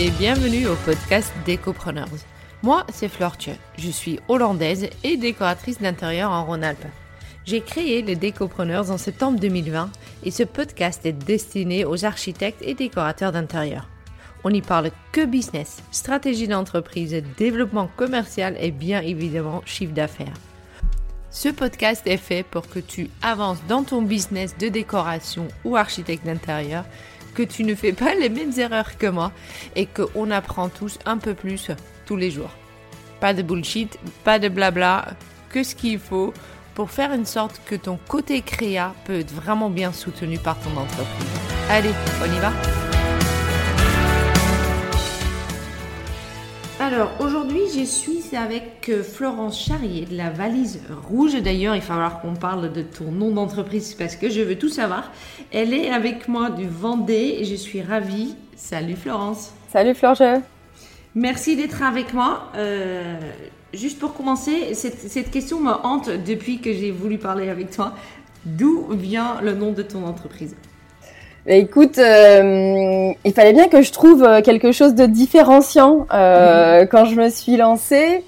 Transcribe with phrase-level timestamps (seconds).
[0.00, 2.08] et bienvenue au podcast Décopreneurs.
[2.62, 3.36] Moi, c'est Fleur
[3.76, 6.86] Je suis hollandaise et décoratrice d'intérieur en Rhône-Alpes.
[7.44, 9.90] J'ai créé les Décopreneurs en septembre 2020
[10.24, 13.90] et ce podcast est destiné aux architectes et décorateurs d'intérieur.
[14.42, 20.32] On n'y parle que business, stratégie d'entreprise, développement commercial et bien évidemment chiffre d'affaires.
[21.30, 26.24] Ce podcast est fait pour que tu avances dans ton business de décoration ou architecte
[26.24, 26.86] d'intérieur
[27.34, 29.32] que tu ne fais pas les mêmes erreurs que moi
[29.76, 31.70] et qu'on apprend tous un peu plus
[32.06, 32.50] tous les jours.
[33.20, 35.08] Pas de bullshit, pas de blabla,
[35.50, 36.32] que ce qu'il faut
[36.74, 40.70] pour faire une sorte que ton côté créa peut être vraiment bien soutenu par ton
[40.76, 41.28] entreprise.
[41.68, 42.89] Allez, on y va
[46.92, 51.40] Alors aujourd'hui, je suis avec euh, Florence Charrier de la valise rouge.
[51.40, 54.68] D'ailleurs, il va falloir qu'on parle de ton nom d'entreprise parce que je veux tout
[54.68, 55.12] savoir.
[55.52, 58.34] Elle est avec moi du Vendée et je suis ravie.
[58.56, 59.52] Salut Florence.
[59.72, 60.42] Salut Florence.
[61.14, 62.50] Merci d'être avec moi.
[62.56, 63.20] Euh,
[63.72, 67.94] juste pour commencer, cette, cette question me hante depuis que j'ai voulu parler avec toi.
[68.44, 70.56] D'où vient le nom de ton entreprise?
[71.46, 76.88] Écoute, euh, il fallait bien que je trouve euh, quelque chose de différenciant euh, mhm.
[76.88, 78.24] quand je me suis lancée.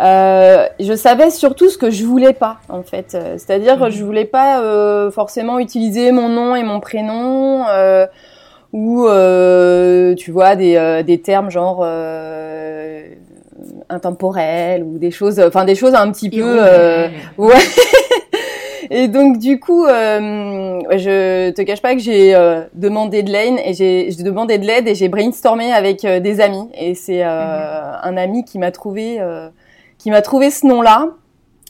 [0.00, 3.90] Euh, je savais surtout ce que je voulais pas en fait, c'est-à-dire que mhm.
[3.90, 7.64] je voulais pas euh, forcément utiliser mon nom et mon prénom
[8.72, 9.06] ou
[10.16, 11.86] tu vois des, des termes genre
[13.88, 16.60] intemporels ou des choses, enfin des choses un petit peu
[17.38, 17.54] ouais.
[18.90, 23.54] Et donc du coup, euh, je te cache pas que j'ai euh, demandé de l'aide
[23.64, 26.68] et j'ai demandé de l'aide et j'ai brainstormé avec euh, des amis.
[26.74, 27.98] Et c'est euh, mhm.
[28.02, 29.20] un ami qui m'a trouvé
[29.98, 31.08] qui m'a trouvé ce nom-là.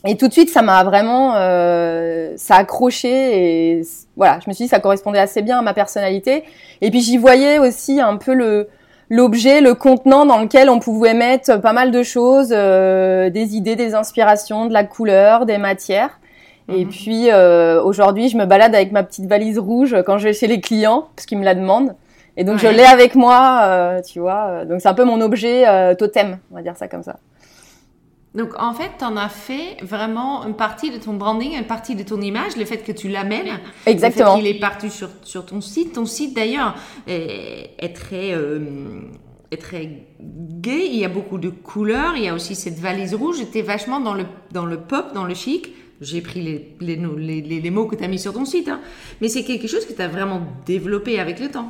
[0.07, 3.81] Et tout de suite, ça m'a vraiment ça a accroché et
[4.15, 6.43] voilà, je me suis dit ça correspondait assez bien à ma personnalité.
[6.81, 8.67] Et puis j'y voyais aussi un peu le
[9.11, 13.93] l'objet, le contenant dans lequel on pouvait mettre pas mal de choses, des idées, des
[13.95, 16.19] inspirations, de la couleur, des matières.
[16.67, 16.91] Et mhm.
[16.91, 20.47] puis euh, aujourd'hui, je me balade avec ma petite valise rouge quand je vais chez
[20.47, 21.95] les clients, parce qu'ils me la demandent.
[22.37, 24.65] Et donc je l'ai avec moi, euh, tu vois.
[24.65, 27.17] Donc c'est un peu mon objet euh, totem, on va dire ça comme ça.
[28.33, 31.95] Donc en fait, tu en as fait vraiment une partie de ton branding, une partie
[31.95, 33.59] de ton image, le fait que tu l'amènes.
[33.85, 34.35] Exactement.
[34.35, 35.93] Le fait qu'il est parti sur, sur ton site.
[35.93, 36.75] Ton site d'ailleurs
[37.07, 38.31] est, est, très...
[39.51, 39.89] est très
[40.19, 43.61] gay, il y a beaucoup de couleurs, il y a aussi cette valise rouge, es
[43.61, 45.71] vachement dans le, dans le pop, dans le chic,
[46.01, 48.81] j'ai pris les, les, les, les, mots que tu as mis sur ton site, hein.
[49.21, 51.69] mais c'est quelque chose que tu as vraiment développé avec le temps.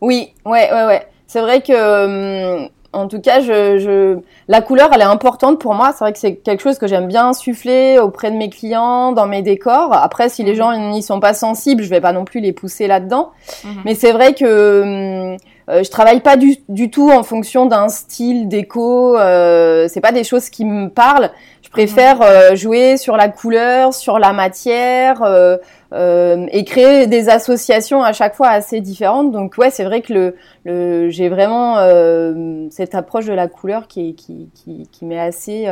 [0.00, 1.06] Oui, ouais, ouais, ouais.
[1.26, 4.18] C'est vrai que, hum, en tout cas, je, je,
[4.48, 5.92] la couleur, elle est importante pour moi.
[5.92, 9.26] C'est vrai que c'est quelque chose que j'aime bien insuffler auprès de mes clients, dans
[9.26, 9.92] mes décors.
[9.92, 10.56] Après, si les mhm.
[10.56, 13.32] gens n'y sont pas sensibles, je vais pas non plus les pousser là-dedans.
[13.64, 13.82] Mhm.
[13.84, 15.36] Mais c'est vrai que hum,
[15.68, 19.16] euh, je travaille pas du, du, tout en fonction d'un style déco.
[19.18, 21.30] Euh, c'est pas des choses qui me parlent.
[21.62, 25.56] Je préfère euh, jouer sur la couleur, sur la matière euh,
[25.92, 29.32] euh, et créer des associations à chaque fois assez différentes.
[29.32, 33.88] Donc ouais, c'est vrai que le, le j'ai vraiment euh, cette approche de la couleur
[33.88, 35.66] qui, qui, qui, qui m'est assez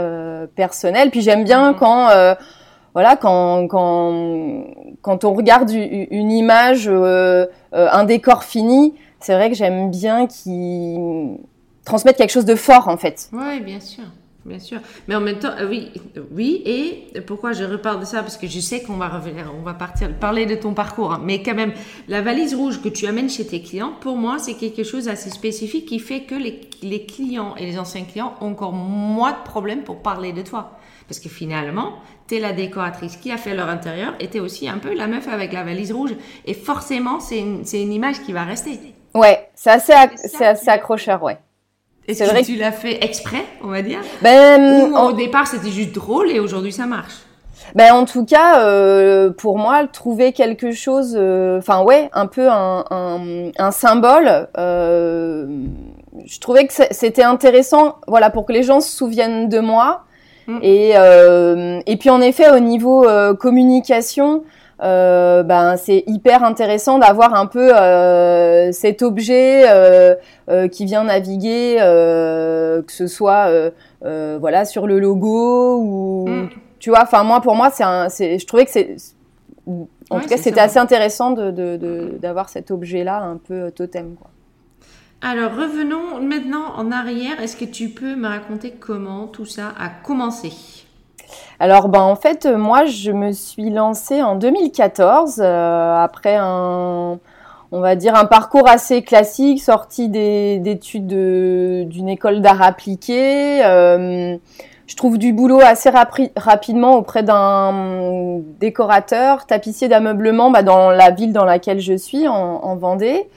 [0.56, 1.10] personnelle.
[1.10, 1.78] Puis j'aime bien mhm.
[1.78, 2.08] quand
[2.92, 4.64] voilà, quand, quand,
[5.02, 6.88] quand on regarde une image,
[7.72, 11.38] un décor fini, c'est vrai que j'aime bien qu'ils
[11.84, 13.30] transmettent quelque chose de fort en fait.
[13.32, 14.04] Oui, bien sûr.
[14.44, 14.80] Bien sûr.
[15.08, 15.90] Mais en même temps, euh, oui,
[16.30, 16.62] oui.
[16.66, 18.20] Et pourquoi je reparle de ça?
[18.20, 21.14] Parce que je sais qu'on va revenir, on va partir, parler de ton parcours.
[21.14, 21.22] Hein.
[21.24, 21.72] Mais quand même,
[22.08, 25.30] la valise rouge que tu amènes chez tes clients, pour moi, c'est quelque chose d'assez
[25.30, 29.42] spécifique qui fait que les, les, clients et les anciens clients ont encore moins de
[29.44, 30.78] problèmes pour parler de toi.
[31.08, 31.94] Parce que finalement,
[32.28, 34.94] tu es la décoratrice qui a fait leur intérieur et tu es aussi un peu
[34.94, 36.14] la meuf avec la valise rouge.
[36.44, 38.78] Et forcément, c'est une, une image qui va rester.
[39.14, 41.38] Ouais, c'est assez, c'est assez accrocheur, ouais.
[42.06, 44.00] Est-ce que vrai tu l'as fait exprès, on va dire?
[44.20, 47.14] Ben, Ou au départ c'était juste drôle et aujourd'hui ça marche?
[47.74, 52.50] Ben en tout cas, euh, pour moi, trouver quelque chose, euh, enfin ouais, un peu
[52.50, 54.48] un, un, un symbole.
[54.58, 55.46] Euh,
[56.26, 60.02] je trouvais que c'était intéressant, voilà, pour que les gens se souviennent de moi.
[60.46, 60.58] Mm.
[60.62, 64.44] Et euh, et puis en effet, au niveau euh, communication,
[64.82, 70.16] euh, ben c'est hyper intéressant d'avoir un peu euh, cet objet euh,
[70.68, 73.50] qui vient naviguer, que ce soit
[74.02, 76.48] voilà sur le logo ou mm.
[76.78, 77.02] tu vois.
[77.02, 78.96] Enfin moi pour moi c'est un, c'est, je trouvais que c'est
[80.10, 84.30] en tout cas c'était assez intéressant de, d'avoir cet objet là un peu totem quoi.
[85.22, 87.40] Alors revenons maintenant en arrière.
[87.40, 90.83] Est-ce que tu peux me raconter comment tout ça a commencé?
[91.60, 97.18] Alors, ben, en fait, moi, je me suis lancée en 2014 euh, après un,
[97.72, 103.60] on va dire, un parcours assez classique, sorti d'études d'une école d'art appliqué.
[103.62, 105.90] je trouve du boulot assez
[106.36, 112.34] rapidement auprès d'un décorateur, tapissier d'ameublement bah, dans la ville dans laquelle je suis, en,
[112.34, 113.28] en Vendée.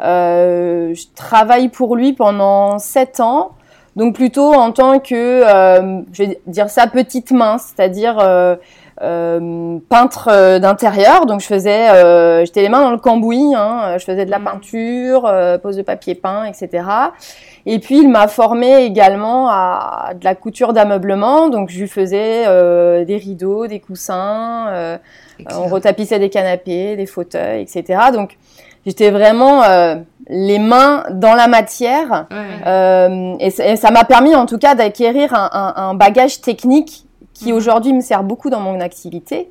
[0.00, 3.52] je travaille pour lui pendant sept ans.
[3.94, 8.56] Donc plutôt en tant que, euh, je vais dire ça, petite main, c'est-à-dire euh,
[9.02, 11.26] euh, peintre d'intérieur.
[11.26, 11.88] Donc je faisais,
[12.44, 14.44] j'étais les mains dans le cambouis, hein, je faisais de la mmh.
[14.44, 16.84] peinture, pose de papier peint, etc.
[17.66, 21.50] Et puis il m'a formé également à de la couture d'ameublement.
[21.50, 22.44] Donc je lui faisais
[23.04, 24.98] des rideaux, des coussins,
[25.50, 28.04] on retapissait des canapés, des fauteuils, etc.
[28.12, 28.38] Donc
[28.86, 29.96] j'étais vraiment euh,
[30.28, 32.26] les mains dans la matière
[32.66, 37.56] euh, et, ça m'a permis en tout cas d'acquérir un, un, bagage technique qui mhm.
[37.56, 39.50] aujourd'hui me sert beaucoup dans mon activité.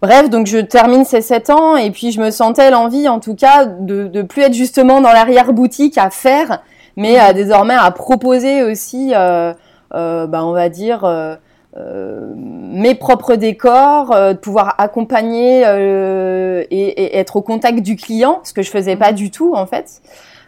[0.00, 3.34] Bref, donc je termine ces sept ans et puis je me sentais l'envie en tout
[3.34, 6.62] cas de, de plus être justement dans l'arrière-boutique à faire,
[6.96, 7.34] mais mhm.
[7.34, 9.52] désormais à proposer aussi, euh,
[9.94, 11.36] euh bah, on va dire, euh, euh,
[11.86, 18.40] mes propres décors, euh, de pouvoir accompagner euh, et, et, être au contact du client,
[18.44, 19.16] ce que je faisais pas mhm.
[19.16, 20.00] du tout en fait.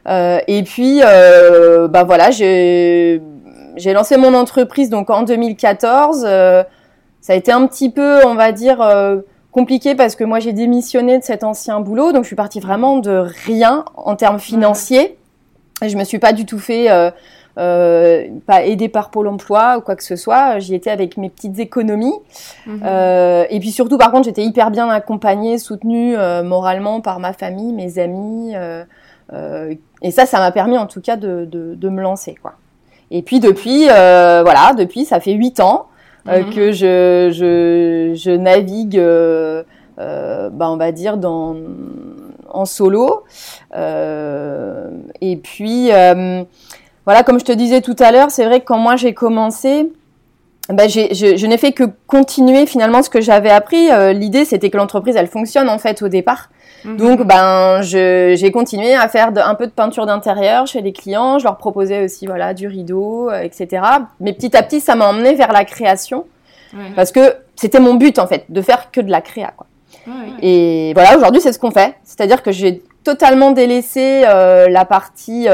[0.06, 3.22] et puis, bah voilà, j'ai
[3.76, 6.22] j'ai lancé mon entreprise donc en 2014.
[6.22, 6.66] ça
[7.28, 8.78] a été un petit peu, on va dire,
[9.52, 12.98] compliqué parce que moi j'ai démissionné de cet ancien boulot, donc je suis partie vraiment
[12.98, 15.16] de rien en termes financiers.
[15.82, 17.10] Et je me suis pas du tout fait euh,
[17.54, 20.58] pas aidé par Pôle Emploi ou quoi que ce soit.
[20.58, 22.18] J'y étais avec mes petites économies.
[22.66, 22.82] Mhm.
[22.84, 27.32] Euh, et puis surtout, par contre, j'étais hyper bien accompagnée, soutenue euh, moralement par ma
[27.32, 28.54] famille, mes amis.
[30.02, 32.54] et ça, ça m'a permis en tout cas de, de, de, me lancer, quoi.
[33.10, 35.86] Et puis depuis, voilà, depuis, ça fait huit ans
[36.26, 36.50] mhm.
[36.50, 39.00] que je, je, je navigue,
[39.98, 41.56] bah, on va dire, dans
[42.52, 43.24] en solo.
[43.72, 45.90] et puis
[47.06, 49.90] voilà, comme je te disais tout à l'heure, c'est vrai que quand moi j'ai commencé,
[50.68, 53.90] ben je, n'ai fait que continuer finalement ce que j'avais appris.
[53.90, 56.50] Euh, l'idée, c'était que l'entreprise, elle fonctionne en fait au départ.
[56.84, 56.96] Mhm.
[56.96, 61.38] Donc, ben, j'ai continué à faire un peu de peinture d'intérieur chez les clients.
[61.38, 63.82] Je leur proposais aussi, voilà, du rideau, euh, etc.
[64.20, 66.26] Mais petit à petit, ça m'a emmené vers la création,
[66.94, 69.66] parce que c'était mon but en fait, de faire que de la créa, quoi.
[70.40, 71.94] Et voilà, aujourd'hui, c'est ce qu'on fait.
[72.04, 75.46] C'est-à-dire que j'ai totalement délaissé euh, la partie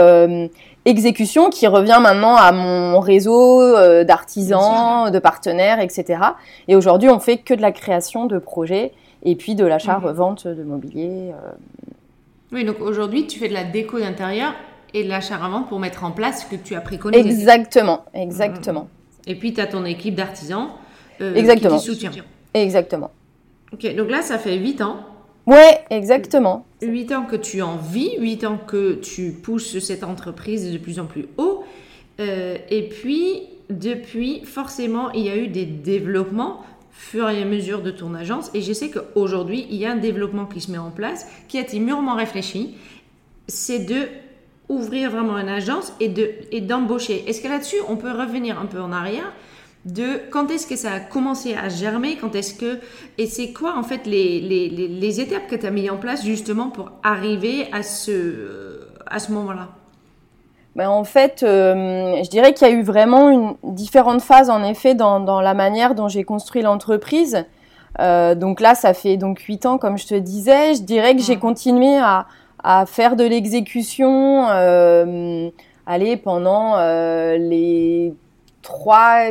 [0.87, 6.21] exécution qui revient maintenant à mon réseau euh, d'artisans, de partenaires, etc.
[6.69, 8.93] Et aujourd'hui, on fait que de la création de projets
[9.25, 11.33] et puis de l'achat-revente de mobilier.
[11.33, 11.51] Euh.
[12.53, 14.55] Oui, donc aujourd'hui, tu fais de la déco d'intérieur
[14.95, 17.21] et de l'achat-revente pour mettre en place ce que tu as préconisé.
[17.21, 18.89] Exactement, exactement.
[19.27, 20.69] Et puis, tu as ton équipe d'artisans
[21.21, 22.13] euh, qui te soutient.
[22.55, 23.11] Exactement.
[23.73, 24.99] Ok, donc là, ça fait 8 ans
[25.47, 26.67] Ouais, exactement.
[26.83, 30.99] Huit ans que tu en vis, huit ans que tu pousses cette entreprise de plus
[30.99, 31.65] en plus haut.
[32.19, 37.83] Euh, et puis, depuis, forcément, il y a eu des développements fur et à mesure
[37.83, 38.51] de ton agence.
[38.55, 41.59] Et je sais qu'aujourd'hui, il y a un développement qui se met en place, qui
[41.59, 42.75] a été mûrement réfléchi.
[43.49, 44.09] C'est de
[44.69, 47.23] ouvrir vraiment une agence et de et d'embaucher.
[47.29, 49.33] Est-ce que là-dessus, on peut revenir un peu en arrière
[49.87, 52.81] de quand est-ce que ça a commencé à germer, quand est-ce que
[53.19, 56.25] et c'est quoi en fait les, les, les, étapes que tu as mis en place
[56.25, 59.69] justement pour arriver à ce à ce moment-là?
[60.75, 64.63] Ben en fait, euh, je dirais qu'il y a eu vraiment une différente phase en
[64.63, 67.47] effet dans, dans la manière dont j'ai construit l'entreprise.
[67.99, 70.75] Euh, donc là, ça fait donc huit ans, comme je te disais.
[70.75, 72.27] Je dirais que j'ai continué à,
[72.63, 75.49] à, faire de l'exécution, euh,
[75.87, 78.13] allez, pendant euh, les
[78.63, 79.31] trois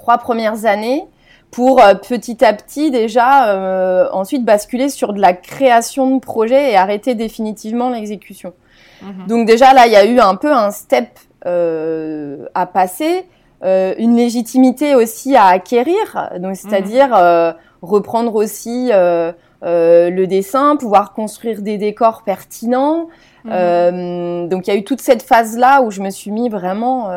[0.00, 1.04] trois premières années
[1.50, 6.72] pour euh, petit à petit déjà euh, ensuite basculer sur de la création de projet
[6.72, 8.54] et arrêter définitivement l'exécution.
[9.02, 9.26] Mhm.
[9.28, 11.08] Donc déjà là, il y a eu un peu un step
[11.46, 13.26] euh, à passer,
[13.62, 17.54] une légitimité aussi à acquérir, donc c'est-à-dire mhm.
[17.82, 23.08] reprendre aussi le dessin, pouvoir construire des décors pertinents.
[23.44, 24.48] Mhm.
[24.48, 27.08] donc il y a eu toute cette phase là où je me suis mis vraiment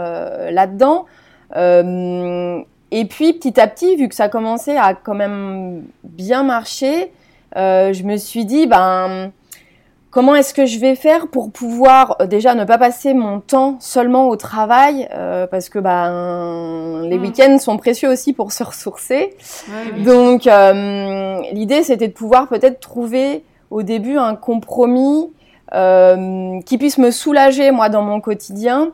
[0.52, 1.06] là-dedans.
[1.56, 2.62] Euh,
[3.00, 7.12] et puis petit à petit, vu que ça commençait à quand même bien marcher,
[7.56, 9.32] euh, je me suis dit, ben,
[10.12, 13.78] comment est-ce que je vais faire pour pouvoir euh, déjà ne pas passer mon temps
[13.80, 15.08] seulement au travail,
[15.50, 17.22] parce que ben, les mm.
[17.22, 19.36] week-ends sont précieux aussi pour se ressourcer.
[20.06, 20.48] Donc
[21.52, 25.32] l'idée, c'était de pouvoir peut-être trouver au début un compromis
[25.72, 28.92] qui puisse me soulager moi dans mon quotidien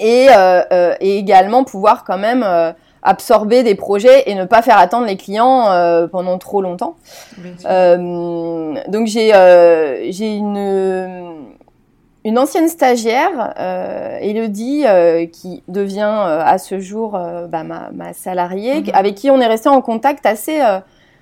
[0.00, 2.72] et, euh, euh, et également pouvoir quand même euh,
[3.02, 6.96] absorber des projets et ne pas faire attendre les clients euh, pendant trop longtemps.
[7.64, 11.48] Euh, donc j'ai euh, j'ai une
[12.22, 13.54] une ancienne stagiaire,
[14.20, 14.84] Elodie,
[15.32, 18.90] qui devient à ce jour bah, ma, ma, salariée, mhm.
[18.92, 20.60] avec qui on est resté en contact assez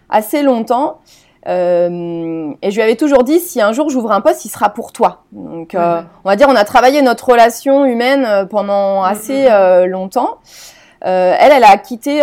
[0.08, 0.98] assez longtemps.
[1.46, 4.70] Euh, et je lui avais toujours dit, si un jour j'ouvre un poste, il sera
[4.70, 5.22] pour toi.
[5.32, 10.38] Donc, euh, on va dire, on a travaillé notre relation humaine pendant assez euh, longtemps.
[11.06, 12.20] Euh, elle, elle a quitté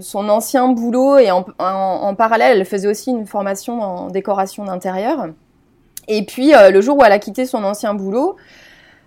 [0.00, 4.64] son ancien boulot et en, en, en, parallèle, elle faisait aussi une formation en décoration
[4.64, 5.26] d'intérieur.
[6.06, 8.36] Et puis, le jour où elle a quitté son ancien boulot,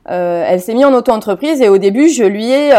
[0.05, 2.74] elle s'est mise en auto-entreprise et au début, je lui ai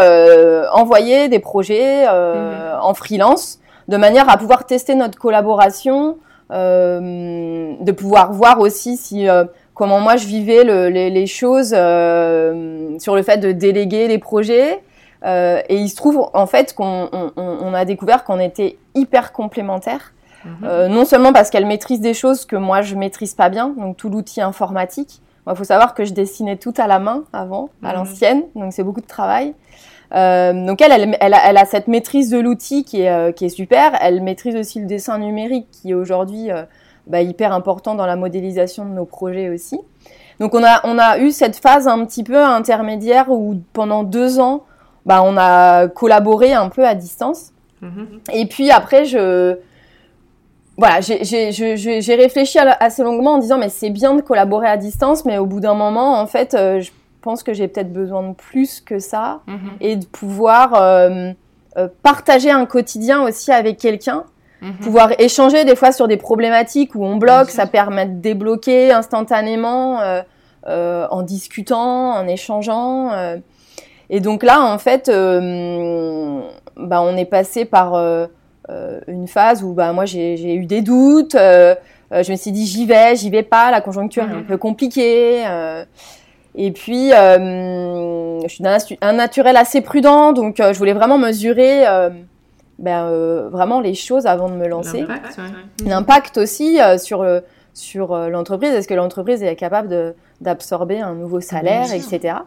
[0.73, 2.81] envoyé des projets mhm.
[2.83, 6.19] en freelance de manière à pouvoir tester notre collaboration,
[6.53, 11.75] euh, de pouvoir voir aussi si euh, comment moi je vivais le, les, les, choses
[11.75, 14.83] euh, sur le fait de déléguer les projets.
[15.25, 19.33] Euh, et il se trouve en fait qu'on on, on a découvert qu'on était hyper
[19.33, 20.13] complémentaires.
[20.45, 20.53] Mhm.
[20.65, 23.97] Euh, non seulement parce qu'elle maîtrise des choses que moi je maîtrise pas bien, donc
[23.97, 25.21] tout l'outil informatique.
[25.51, 27.95] Il faut savoir que je dessinais tout à la main avant, à mhm.
[27.95, 29.55] l'ancienne, donc c'est beaucoup de travail.
[30.15, 33.33] Euh, donc elle, elle, elle, a, elle, a, cette maîtrise de l'outil qui est, euh,
[33.33, 33.93] qui est super.
[34.01, 36.63] Elle maîtrise aussi le dessin numérique qui est aujourd'hui euh,
[37.07, 39.79] bah, hyper important dans la modélisation de nos projets aussi.
[40.41, 44.41] Donc on a, on a eu cette phase un petit peu intermédiaire où pendant deux
[44.41, 44.65] ans,
[45.09, 47.53] bah, on a collaboré un peu à distance.
[47.83, 48.35] Mm-hmm.
[48.35, 49.57] Et puis après, je,
[50.77, 55.39] voilà, j'ai réfléchi assez longuement en disant mais c'est bien de collaborer à distance, mais
[55.39, 56.91] au bout d'un moment, en fait, euh, je
[57.23, 59.71] pense que j'ai peut-être besoin de plus que ça mhm.
[59.81, 61.33] et de pouvoir euh,
[61.79, 64.25] euh, partager un quotidien aussi avec quelqu'un.
[64.61, 64.75] Mhm.
[64.83, 70.01] Pouvoir échanger des fois sur des problématiques où on bloque, ça permet de débloquer instantanément
[70.67, 73.11] euh, en discutant, en échangeant.
[74.11, 77.95] Et donc là, en fait, bah, on est passé par
[79.07, 81.35] une phase où bah, moi j'ai eu des doutes.
[81.35, 83.71] je me suis dit j'y vais, j'y vais pas.
[83.71, 84.47] La conjoncture est un mhm.
[84.47, 85.45] peu compliquée.
[86.61, 91.87] Et puis, euh, je suis un, naturel assez prudent, donc euh, je voulais vraiment mesurer
[91.87, 92.11] euh,
[92.81, 95.07] ben, euh, vraiment les choses avant de me lancer.
[95.87, 97.25] L'impact aussi euh, sur
[97.75, 98.73] sur l'entreprise.
[98.73, 102.39] Est-ce que l'entreprise est capable d'absorber un nouveau salaire, etc.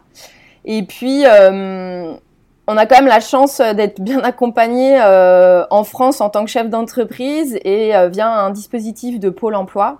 [0.64, 6.44] Et puis, on a quand même la chance d'être bien accompagné en France en tant
[6.44, 9.98] que chef d'entreprise et via un dispositif de pôle emploi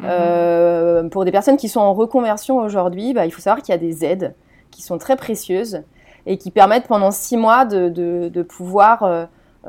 [0.00, 0.08] Mhm.
[0.08, 3.74] Euh, pour des personnes qui sont en reconversion aujourd'hui, bah, il faut savoir qu'il y
[3.74, 4.34] a des aides
[4.70, 5.82] qui sont très précieuses
[6.26, 9.24] et qui permettent pendant six mois de, de, de pouvoir euh,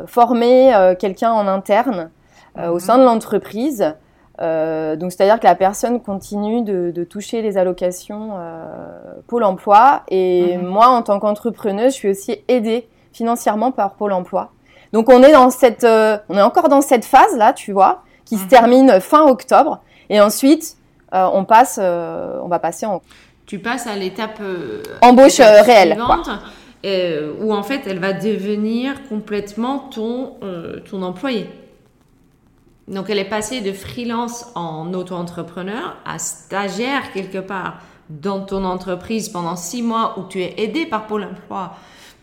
[0.05, 2.11] former euh, quelqu'un en interne
[2.57, 2.79] euh, au mhm.
[2.79, 3.93] sein de l'entreprise.
[4.41, 8.31] Euh, donc, c'est-à-dire que la personne continue de, de toucher les allocations
[9.27, 10.03] Pôle Emploi.
[10.10, 10.65] Et mhm.
[10.65, 14.51] moi, en tant qu'entrepreneuse, je suis aussi aidée financièrement par Pôle Emploi.
[14.93, 18.38] Donc, on est dans cette, on est encore dans cette phase là, tu vois, qui
[18.38, 19.81] se termine fin octobre.
[20.10, 20.75] Et ensuite,
[21.13, 23.01] euh, on passe, euh, on va passer en.
[23.45, 25.98] Tu passes à l'étape euh, embauche réelle,
[27.41, 30.36] où en fait, elle va devenir complètement ton
[30.89, 31.50] ton employé.
[32.88, 39.29] Donc, elle est passée de freelance en auto-entrepreneur à stagiaire quelque part dans ton entreprise
[39.29, 41.75] pendant six mois où tu es aidé par Pôle Emploi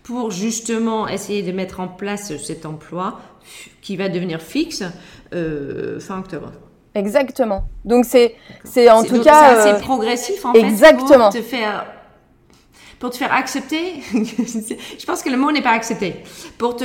[0.02, 3.20] pour justement essayer de mettre en place cet emploi
[3.80, 4.82] qui va devenir fixe
[5.30, 6.52] fin octobre.
[6.98, 7.64] Exactement.
[7.84, 8.34] Donc c'est
[8.64, 11.30] c'est en tout cas c'est assez euh, progressif en exactement.
[11.30, 11.86] fait pour te faire
[12.98, 14.00] pour te faire accepter.
[14.12, 16.16] je pense que le mot n'est pas accepté.
[16.58, 16.84] Pour te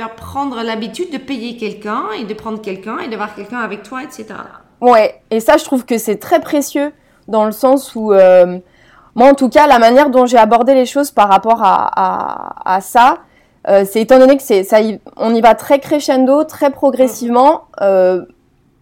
[0.00, 3.82] faire prendre l'habitude de payer quelqu'un et de prendre quelqu'un et de voir quelqu'un avec
[3.82, 4.26] toi, etc.
[4.80, 5.20] Ouais.
[5.30, 6.92] Et ça, je trouve que c'est très précieux
[7.28, 8.58] dans le sens où euh,
[9.14, 12.76] moi, en tout cas, la manière dont j'ai abordé les choses par rapport à, à,
[12.76, 13.18] à ça,
[13.68, 14.78] euh, c'est étant donné que c'est ça,
[15.18, 17.64] on y va très crescendo, très progressivement.
[17.82, 18.24] Euh,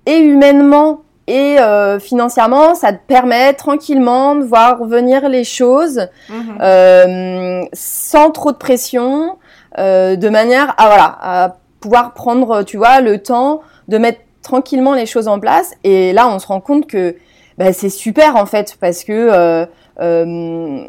[0.07, 6.59] et humainement et euh, financièrement, ça te permet tranquillement de voir venir les choses mhm.
[6.63, 9.37] euh, sans trop de pression,
[9.79, 15.41] de manière à pouvoir prendre, tu vois, le temps de mettre tranquillement les choses en
[15.41, 15.75] place.
[15.85, 17.17] Et là, on se rend compte que
[17.57, 19.67] bah, c'est super en fait parce que euh,
[20.01, 20.81] euh,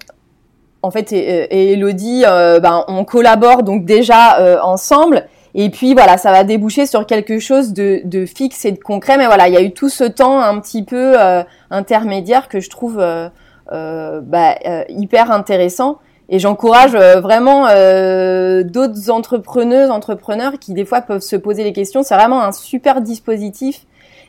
[0.82, 5.28] en fait, et, Elodie, ben, on collabore donc déjà ensemble.
[5.56, 9.18] Et puis voilà, ça va déboucher sur quelque chose de, fixe et de concret.
[9.18, 12.60] Mais voilà, il y a eu tout ce temps un petit peu euh, intermédiaire que
[12.60, 13.30] je trouve euh,
[13.72, 16.00] euh, bah, euh, hyper intéressant.
[16.30, 17.64] Et j'encourage euh, vraiment
[18.64, 22.04] d'autres entrepreneuses, entrepreneurs qui des fois peuvent se poser les questions.
[22.04, 23.86] C'est vraiment un super dispositif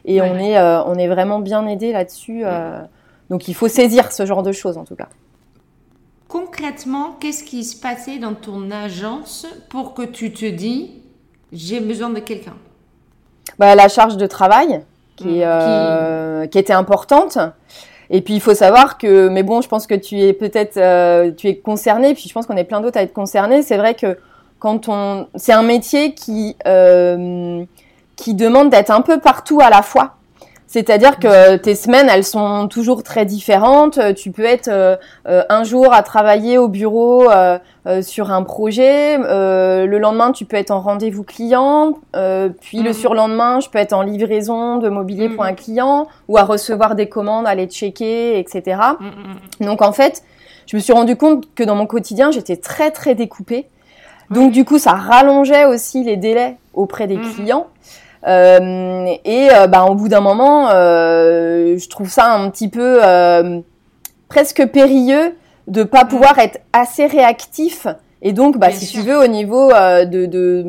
[0.06, 2.42] et on est on est vraiment bien aidé là-dessus.
[3.28, 5.08] donc il faut saisir ce genre de choses en tout cas.
[6.26, 10.92] concrètement, qu'est-ce qui se passait dans ton agence pour que tu te dis
[11.52, 12.54] j'ai besoin de quelqu'un?
[13.58, 14.80] Bah, La charge de travail
[15.16, 16.48] qui, mmh.
[16.48, 16.58] qui...
[16.58, 17.36] était importante.
[18.10, 21.30] Et puis il faut savoir que, mais bon, je pense que tu es peut-être, euh,
[21.30, 22.14] tu es concerné.
[22.14, 23.62] Puis je pense qu'on est plein d'autres à être concernés.
[23.62, 24.18] C'est vrai que
[24.58, 27.64] quand on, c'est un métier qui euh,
[28.16, 30.16] qui demande d'être un peu partout à la fois.
[30.72, 33.98] C'est-à-dire que tes semaines, elles sont toujours très différentes.
[34.14, 34.96] Tu peux être euh,
[35.26, 37.58] un jour à travailler au bureau euh,
[38.02, 41.94] sur un projet, euh, le lendemain tu peux être en rendez-vous client,
[42.60, 42.92] puis le mmh.
[42.92, 47.08] surlendemain je peux être en livraison de mobilier pour un client ou à recevoir des
[47.08, 48.80] commandes, aller checker, etc.
[49.00, 50.22] Mmh, Donc en fait,
[50.66, 53.66] je me suis rendu compte que dans mon quotidien j'étais très très découpée.
[54.30, 57.66] Donc du coup ça rallongeait aussi les délais auprès des clients.
[58.26, 63.00] Euh, et euh, bah, au bout d'un moment, euh, je trouve ça un petit peu
[64.28, 65.34] presque périlleux
[65.66, 67.86] de pas pouvoir être assez réactif.
[68.22, 70.62] Et donc, bah, si tu veux, au niveau de, de,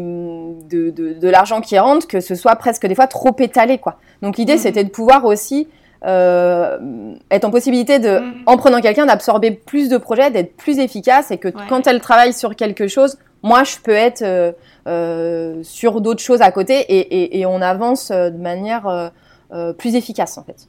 [0.69, 3.77] de, de, de l'argent qui rentre, que ce soit presque des fois trop étalé.
[3.77, 3.97] Quoi.
[4.21, 4.59] Donc l'idée, mm.
[4.59, 5.67] c'était de pouvoir aussi
[6.03, 6.79] euh,
[7.29, 8.33] être en possibilité de, mm.
[8.47, 12.33] en prenant quelqu'un, d'absorber plus de projets, d'être plus efficace et que quand elle travaille
[12.33, 14.51] sur quelque chose, moi, je peux être euh,
[15.63, 19.09] sur d'autres choses à côté et, et, et on avance euh, de manière euh,
[19.53, 20.67] euh, plus efficace en fait.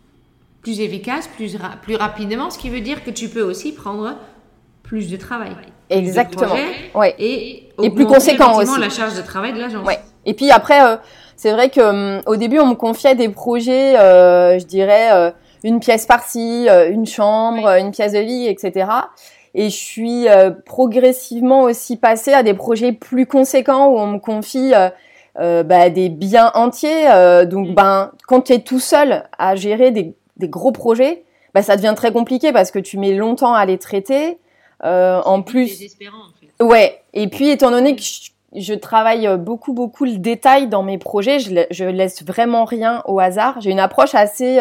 [0.62, 4.14] Plus efficace, plus, ra plus rapidement, ce qui veut dire que tu peux aussi prendre
[4.83, 5.52] plus de travail.
[5.90, 6.54] Exactement.
[6.95, 7.14] ouais.
[7.19, 8.78] Et, et plus conséquent aussi.
[8.78, 9.87] la charge de travail de l'agence.
[9.87, 9.99] Ouais.
[10.25, 10.78] Et puis après,
[11.37, 15.33] c'est vrai que hum, au début, on me confiait des projets, je dirais
[15.64, 18.87] une pièce par-ci, une chambre, une pièce de lit, etc.
[19.54, 24.18] Et je suis euh, progressivement aussi passée à des projets plus conséquents où on me
[24.18, 24.88] confie euh,
[25.38, 27.11] euh bah, des biens entiers.
[27.11, 27.75] Euh, donc, mm.
[27.75, 31.92] ben, quand tu es tout seul à gérer des, des gros projets, bah, ça devient
[31.94, 34.38] très compliqué parce que tu mets longtemps à les traiter.
[34.82, 36.64] en plus, désespérant, en fait.
[36.64, 37.02] ouais.
[37.12, 41.40] Et puis, étant donné que je, je, travaille beaucoup, beaucoup le détail dans mes projets,
[41.40, 43.61] je, je laisse vraiment rien au hasard.
[43.61, 44.61] J'ai une approche assez,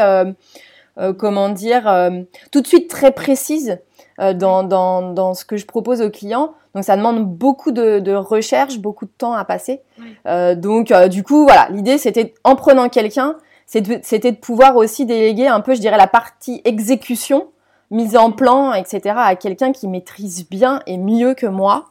[1.17, 2.11] comment dire,
[2.51, 3.79] tout de suite très précise.
[4.21, 6.53] Euh, dans, dans, dans, ce que je propose aux clients.
[6.75, 9.81] Donc ça demande beaucoup de, de recherche, beaucoup de temps à passer.
[10.27, 15.07] Euh, donc euh, du coup, voilà, l'idée c'était en prenant quelqu'un, c'était de pouvoir aussi
[15.07, 17.47] déléguer un peu, je dirais, la partie exécution,
[17.89, 21.85] mise en plan, etc., à quelqu'un qui maîtrise bien et mieux que moi.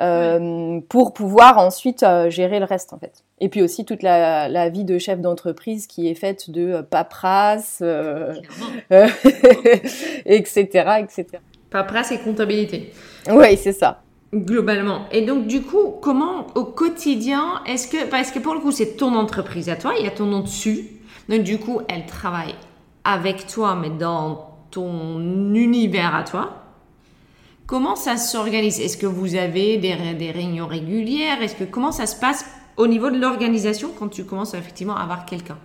[0.00, 3.24] Euh, pour pouvoir ensuite euh, gérer le reste en fait.
[3.40, 7.82] Et puis aussi toute la, la vie de chef d'entreprise qui est faite de paperasse,
[8.90, 9.02] etc.,
[10.24, 11.38] etc.
[11.70, 12.92] Paperasse et comptabilité.
[13.30, 14.02] Oui, c'est ça.
[14.34, 15.06] Globalement.
[15.10, 18.96] Et donc, du coup, comment au quotidien, est-ce que, parce que pour le coup, c'est
[18.96, 20.86] ton entreprise à toi, il y a ton nom dessus.
[21.28, 22.54] Donc, du coup, elle travaille
[23.04, 25.20] avec toi, mais dans ton
[25.54, 26.64] univers à toi.
[27.66, 28.80] Comment ça s'organise?
[28.80, 31.42] Est-ce que vous avez des, des réunions régulières?
[31.42, 32.44] Est-ce que comment ça se passe
[32.76, 35.58] au niveau de l'organisation quand tu commences effectivement à avoir quelqu'un?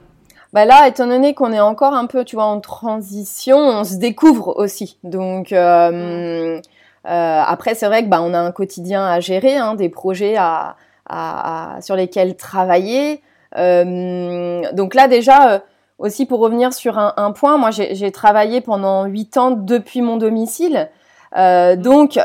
[0.53, 3.95] Bah là, étant donné qu'on est encore un peu, tu vois, en transition, on se
[3.95, 4.97] découvre aussi.
[5.03, 6.61] Donc euh,
[7.07, 10.35] euh, après, c'est vrai que bah, on a un quotidien à gérer, hein, des projets
[10.37, 10.75] à,
[11.09, 13.21] à, sur lesquels travailler.
[13.57, 15.59] Euh, donc là, déjà, euh,
[15.97, 20.17] aussi pour revenir sur un, un point, moi, j'ai travaillé pendant huit ans depuis mon
[20.17, 20.89] domicile.
[21.35, 22.19] Euh, donc,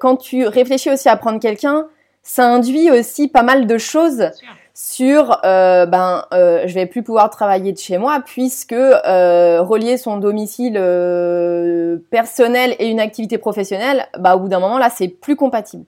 [0.00, 1.86] quand tu réfléchis aussi à prendre quelqu'un,
[2.22, 4.30] ça induit aussi pas mal de choses
[4.78, 9.96] sur euh, ben euh, je vais plus pouvoir travailler de chez moi puisque euh, relier
[9.96, 15.08] son domicile euh, personnel et une activité professionnelle bah au bout d'un moment là c'est
[15.08, 15.86] plus compatible.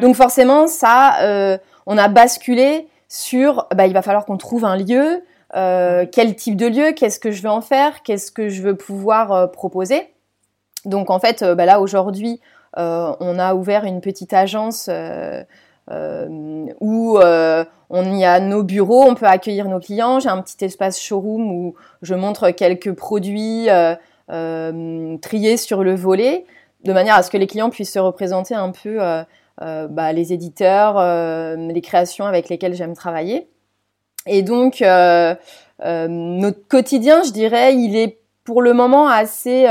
[0.00, 4.76] Donc forcément ça euh, on a basculé sur bah il va falloir qu'on trouve un
[4.76, 8.76] lieu quel type de lieu qu'est-ce que je veux en faire qu'est-ce que je veux
[8.76, 10.06] pouvoir proposer.
[10.84, 12.40] Donc en fait bah, là aujourd'hui
[12.76, 15.42] on a ouvert une petite agence euh,
[16.80, 20.20] où euh, on y a nos bureaux, on peut accueillir nos clients.
[20.20, 26.44] J'ai un petit espace showroom où je montre quelques produits euh, triés sur le volet,
[26.84, 28.98] de manière à ce que les clients puissent se représenter un peu
[29.58, 30.94] bah, les éditeurs,
[31.56, 33.48] les créations avec lesquelles j'aime travailler.
[34.26, 39.66] Et donc, notre quotidien, je dirais, il est pour le moment assez,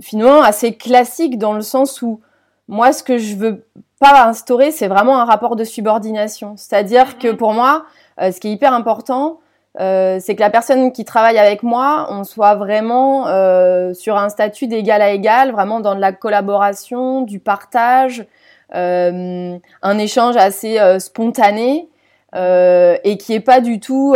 [0.00, 2.20] finalement, assez classique dans le sens où
[2.68, 3.64] moi, ce que je veux
[3.98, 6.54] pas instaurer, c'est vraiment un rapport de subordination.
[6.56, 7.84] C'est-à-dire que pour moi,
[8.20, 9.40] euh, ce qui est hyper important,
[9.80, 14.28] euh, c'est que la personne qui travaille avec moi, on soit vraiment euh, sur un
[14.28, 18.26] statut d'égal à égal, vraiment dans de la collaboration, du partage,
[18.70, 21.88] un échange assez spontané
[22.34, 24.14] et qui est pas du tout,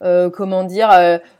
[0.00, 0.88] comment dire,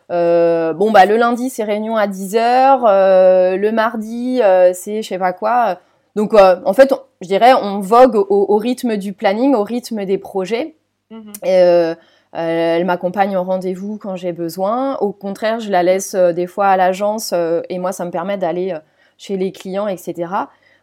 [0.09, 4.40] bon bah le lundi c'est réunion à 10 heures, le mardi
[4.72, 5.79] c'est je sais pas quoi.
[6.18, 10.74] Donc en fait, je dirais on vogue au, rythme du planning, au rythme des projets.
[11.11, 11.33] Mhm.
[11.44, 11.94] Et,
[12.33, 14.96] elle m'accompagne au rendez-vous quand j'ai besoin.
[14.98, 17.33] Au contraire, je la laisse des fois à l'agence
[17.68, 18.76] et moi ça me permet d'aller
[19.16, 20.26] chez les clients, etc.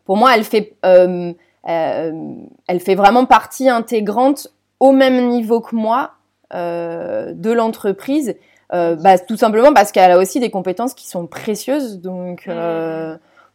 [0.06, 1.34] Pour moi, elle fait, euh,
[1.68, 2.12] euh,
[2.68, 4.48] elle fait vraiment partie intégrante
[4.80, 6.12] au même niveau que moi
[6.54, 8.36] euh, de l'entreprise.
[8.72, 12.02] Bah, tout simplement parce qu'elle a aussi des compétences qui sont précieuses.
[12.02, 12.50] Donc,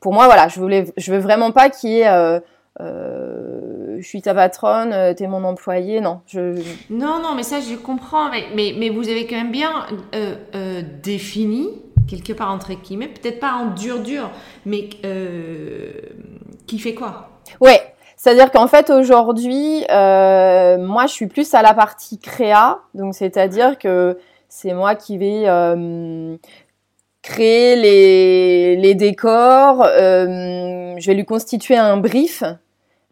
[0.00, 2.40] pour moi, voilà, je voulais, je veux vraiment pas qu'il y ait
[2.78, 6.00] je suis ta patronne, tu es mon employé.
[6.00, 6.58] Non, je...
[6.88, 8.30] non, non, mais ça je comprends.
[8.30, 9.86] Mais, mais, mais vous avez quand même bien
[11.02, 11.68] défini
[12.10, 14.30] quelque part entre guillemets, peut-être pas en dur dur,
[14.66, 15.92] mais euh,
[16.66, 17.30] qui fait quoi?
[17.60, 17.80] Ouais,
[18.16, 23.78] c'est-à-dire qu'en fait aujourd'hui, euh, moi je suis plus à la partie créa, donc c'est-à-dire
[23.78, 26.36] que c'est moi qui vais euh,
[27.22, 32.42] créer les, les décors, je vais lui constituer un brief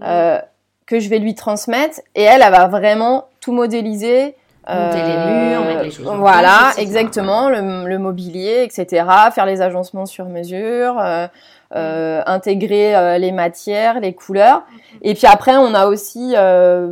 [0.00, 4.34] que je vais lui transmettre et elle, elle va vraiment tout modéliser,
[4.68, 9.06] Monter les murs, mettre les choses en Voilà, exactement, le, mobilier, etc.
[9.32, 11.26] Faire les agencements sur mesure, euh,
[11.74, 14.64] euh, intégrer euh, les matières, les couleurs.
[15.00, 16.34] Et puis après, on a aussi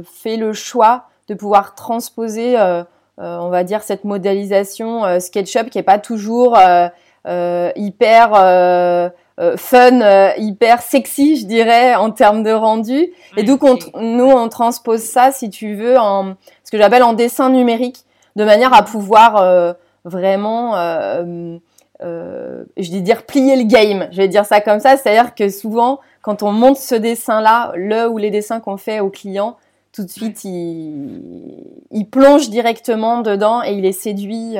[0.05, 2.57] fait le choix de pouvoir transposer,
[3.18, 6.57] on va dire, cette modélisation SketchUp qui est pas toujours
[7.26, 13.12] hyper euh, fun, euh, hyper sexy, je dirais, en termes de rendu.
[13.36, 13.60] et donc,
[14.00, 18.44] nous, on transpose ça, si tu veux, en ce que j'appelle en dessin numérique, de
[18.44, 19.74] manière à pouvoir euh,
[20.06, 20.74] vraiment,
[22.00, 24.08] je vais dire, plier le game.
[24.10, 28.08] Je vais dire ça comme ça, c'est-à-dire que souvent, quand on monte ce dessin-là, le
[28.08, 29.56] ou les dessins qu'on fait aux clients,
[29.92, 34.56] tout de suite, il, il, plonge directement dedans et il est séduit.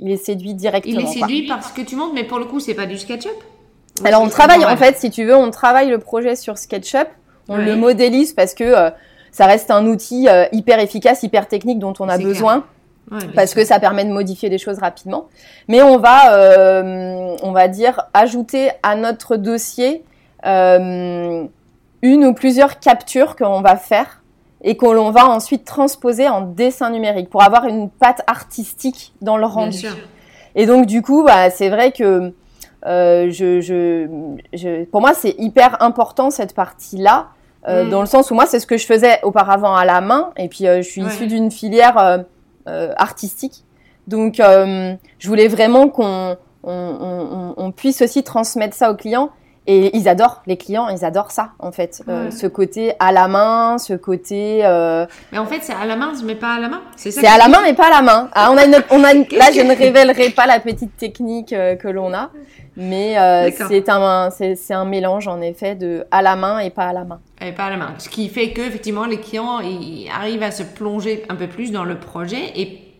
[0.00, 1.00] Il est séduit directement.
[1.00, 3.30] Il est séduit parce que tu montes, mais pour le coup, c'est pas du SketchUp
[4.04, 7.08] alors on travaille en fait, si tu veux, on travaille le projet sur SketchUp,
[7.48, 8.90] on le modélise parce que euh,
[9.32, 12.64] ça reste un outil euh, hyper efficace, hyper technique dont on a besoin.
[13.34, 15.28] parce que ça permet de modifier des choses rapidement.
[15.66, 20.04] Mais on va, euh, on va dire, ajouter à notre dossier
[20.44, 21.50] une
[22.02, 24.19] ou plusieurs captures qu'on va faire
[24.62, 29.46] et qu'on va ensuite transposer en dessin numérique pour avoir une patte artistique dans le
[29.46, 29.86] rendu.
[30.54, 32.32] Et donc du coup, bah, c'est vrai que
[32.86, 34.06] euh, je, je,
[34.52, 37.28] je, pour moi, c'est hyper important cette partie-là,
[37.68, 37.90] euh, mm.
[37.90, 40.48] dans le sens où moi, c'est ce que je faisais auparavant à la main, et
[40.48, 42.24] puis euh, je suis issue d'une filière
[42.66, 43.64] artistique.
[44.06, 49.30] Donc, je voulais vraiment qu'on on, on, on, puisse aussi transmettre ça aux clients.
[49.66, 52.02] Et ils adorent, les clients, ils adorent ça, en fait.
[52.08, 54.64] Euh, ce côté à la main, ce côté.
[54.64, 55.06] Euh...
[55.32, 56.80] Mais en fait, c'est à la main, mais pas à la main.
[56.96, 58.28] C'est à la main, mais pas à la main.
[58.32, 61.76] Ah, on a une, on a là, je ne révélerai pas la petite technique euh,
[61.76, 62.30] que l'on a,
[62.76, 63.16] mais
[63.68, 67.04] c'est un, c'est un mélange en effet de à la main et pas à la
[67.04, 67.20] main.
[67.40, 67.94] Et pas à la main.
[67.98, 71.70] Ce qui fait que effectivement, les clients ils arrivent à se plonger un peu plus
[71.70, 72.90] dans le projet et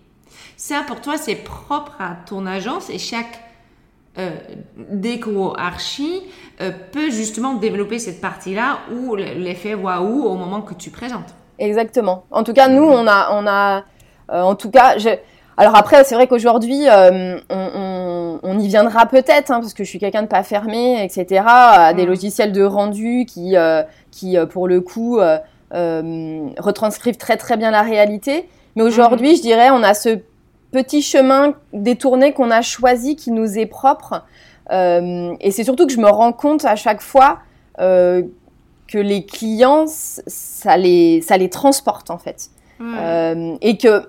[0.61, 3.41] ça, pour toi, c'est propre à ton agence et chaque
[4.21, 4.31] euh,
[4.91, 6.23] déco archi
[6.61, 11.35] euh, peut justement développer cette partie-là ou l'effet waouh au moment que tu présentes.
[11.59, 12.25] Exactement.
[12.31, 13.85] En tout cas, nous, on a, on a,
[14.31, 14.95] euh, en tout cas,
[15.57, 19.89] alors après, c'est vrai qu'aujourd'hui, euh, on, on, y viendra peut-être, hein, parce que je
[19.89, 21.45] suis quelqu'un de pas fermé, etc.
[21.47, 22.09] À des mm.
[22.09, 23.55] logiciels de rendu qui,
[24.11, 25.19] qui pour le coup,
[25.71, 28.51] retranscrivent très très bien la réalité.
[28.77, 29.37] Mais aujourd'hui, mm.
[29.37, 30.19] je dirais, on a ce
[30.71, 34.25] petit chemin détourné qu'on a choisi qui nous est propre.
[34.71, 37.41] Euh, et c'est surtout que je me rends compte à chaque fois
[37.81, 38.23] euh,
[38.89, 42.51] que les clients, ça les, ça les transporte en fait.
[42.81, 44.09] Euh, et que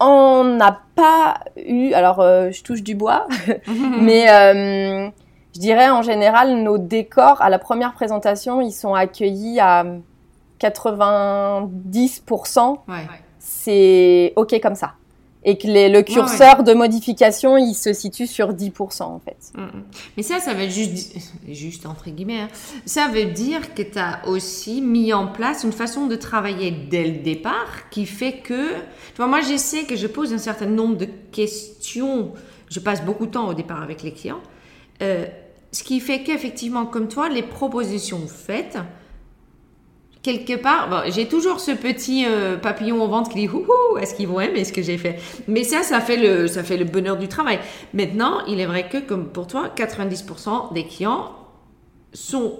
[0.00, 3.26] on n'a pas eu, alors je touche du bois,
[4.00, 4.24] mais
[5.54, 9.84] je dirais en général nos décors à la première présentation, ils sont accueillis à
[10.60, 12.78] 90%.
[13.38, 14.94] C'est ok comme ça
[15.42, 19.52] et que le curseur de modification, il se situe sur 10% en fait.
[19.54, 19.84] Mm, mm.
[20.16, 21.16] Mais ça, ça veut juste,
[21.48, 22.48] juste entre guillemets, hein,
[22.84, 27.04] ça veut dire que tu as aussi mis en place une façon de travailler dès
[27.04, 30.96] le départ qui fait que, tu vois, moi j'essaie que je pose un certain nombre
[30.96, 32.32] de questions,
[32.68, 34.42] je passe beaucoup de temps au départ avec les clients,
[35.02, 35.26] euh,
[35.72, 38.76] ce qui fait qu'effectivement, comme toi, les propositions faites,
[40.22, 44.28] quelque part, j'ai toujours ce petit euh, papillon au ventre qui dit Houhou, est-ce qu'ils
[44.28, 45.18] vont aimer ce que j'ai fait?
[45.48, 47.58] Mais ça, ça fait, le, ça fait le bonheur du travail.
[47.94, 51.32] Maintenant, il est vrai que, comme pour toi, 90% des clients
[52.12, 52.58] sont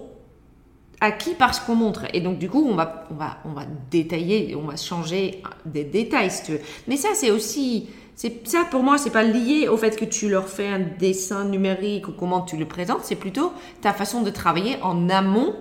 [1.01, 2.05] acquis par ce qu'on montre.
[2.15, 5.85] Et donc, du coup, on va, on va, on va détailler, on va changer des
[5.85, 6.61] détails, si tu veux.
[6.89, 10.29] Mais ça, c'est aussi C'est ça pour moi, c'est pas lié au fait que tu
[10.29, 14.29] leur fais un dessin numérique ou comment tu le présentes, c'est plutôt ta façon de
[14.29, 15.55] travailler en amont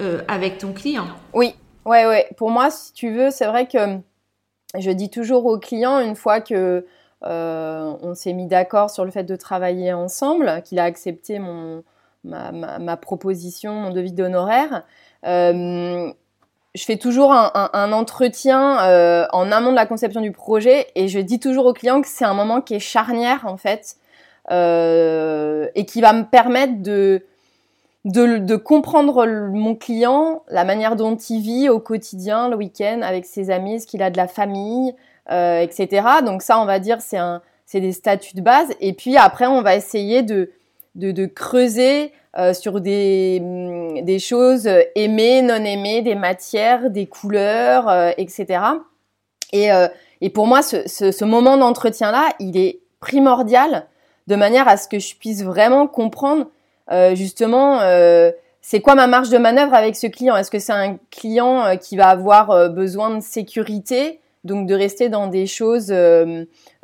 [0.00, 1.06] euh, avec ton client.
[1.32, 1.54] Oui,
[1.84, 2.28] ouais, ouais.
[2.36, 3.98] Pour moi, si tu veux, c'est vrai que
[4.78, 6.84] je dis toujours au client une fois que
[7.24, 11.82] euh, on s'est mis d'accord sur le fait de travailler ensemble, qu'il a accepté mon
[12.24, 14.84] ma, ma, proposition, mon devis d'honoraire.
[15.26, 16.10] Euh,
[16.74, 21.20] je fais toujours un, entretien euh, en amont de la conception du projet et je
[21.20, 23.96] dis toujours au client que c'est un moment qui est charnière en fait
[24.50, 27.24] et qui va me permettre de,
[28.04, 33.50] de, comprendre mon client, la manière dont il vit au quotidien, le week-end, avec ses
[33.50, 34.94] amis, ce qu'il a de la famille,
[35.30, 36.06] euh, etc.
[36.24, 38.68] Donc ça, on va dire, c'est un, c'est des statuts de base.
[38.80, 40.50] Et puis après, on va essayer de,
[40.94, 47.06] de, de creuser euh, sur des, mm, des choses aimées, non aimées, des matières, des
[47.06, 48.60] couleurs, euh, etc.
[49.52, 49.88] Et, euh,
[50.20, 53.86] et pour moi, ce, ce, ce moment d'entretien-là, il est primordial
[54.26, 56.46] de manière à ce que je puisse vraiment comprendre
[57.14, 57.80] justement
[58.60, 60.36] c'est quoi ma marge de manœuvre avec ce client?
[60.36, 65.26] Est-ce que c'est un client qui va avoir besoin de sécurité, donc de rester dans
[65.26, 65.94] des choses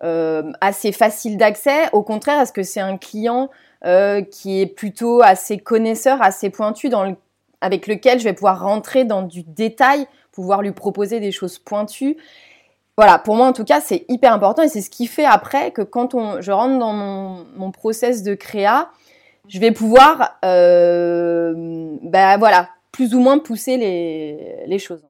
[0.01, 1.89] assez faciles d'accès?
[1.93, 3.49] Au contraire, est-ce que c'est un client
[3.87, 7.17] euh, qui est plutôt assez connaisseur, assez pointu, dans le,
[7.63, 12.19] avec lequel je vais pouvoir rentrer dans du détail, pouvoir lui proposer des choses pointues?
[12.99, 15.71] Voilà, pour moi en tout cas, c'est hyper important et c'est ce qui fait après
[15.71, 18.91] que quand on, je rentre dans mon, mon process de créa,
[19.51, 21.53] je vais pouvoir, euh,
[22.03, 25.03] ben voilà, plus ou moins pousser les, les choses.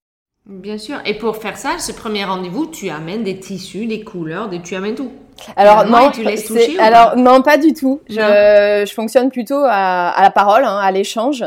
[0.47, 0.97] Bien sûr.
[1.05, 4.61] Et pour faire ça, ce premier rendez-vous, tu amènes des tissus, des couleurs, des...
[4.61, 5.13] tu amènes tout.
[5.57, 8.01] Alors non, tu laisses toucher, alors non, pas du tout.
[8.09, 11.45] Je, je fonctionne plutôt à, à la parole, hein, à l'échange.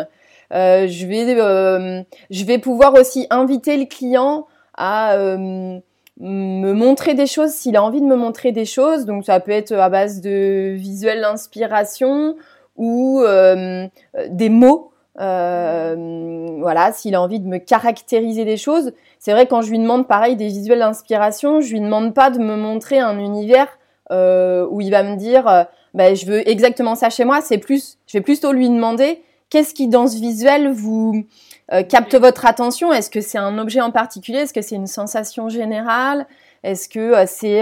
[0.54, 5.80] Euh, je vais, euh, je vais pouvoir aussi inviter le client à euh,
[6.20, 9.06] me montrer des choses s'il a envie de me montrer des choses.
[9.06, 12.36] Donc ça peut être à base de visuels d'inspiration
[12.76, 13.88] ou euh,
[14.30, 18.94] des mots euh, voilà, s'il a envie de me caractériser des choses.
[19.20, 22.40] C'est vrai quand je lui demande pareil des visuels d'inspiration, je lui demande pas de
[22.40, 23.68] me montrer un univers
[24.12, 27.42] euh, où il va me dire euh, bah, je veux exactement ça chez moi.
[27.42, 31.24] C'est plus, je vais plutôt lui demander qu'est-ce qui dans ce visuel vous
[31.72, 32.92] euh, capte votre attention?
[32.92, 34.40] Est-ce que c'est un objet en particulier?
[34.40, 36.26] Est-ce que c'est une sensation générale?
[36.64, 37.62] Est-ce que c'est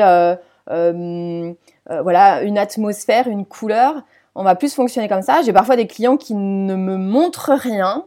[2.03, 4.03] voilà une atmosphère, une couleur?
[4.35, 5.41] On va plus fonctionner comme ça.
[5.43, 8.05] J'ai parfois des clients qui ne me montrent rien,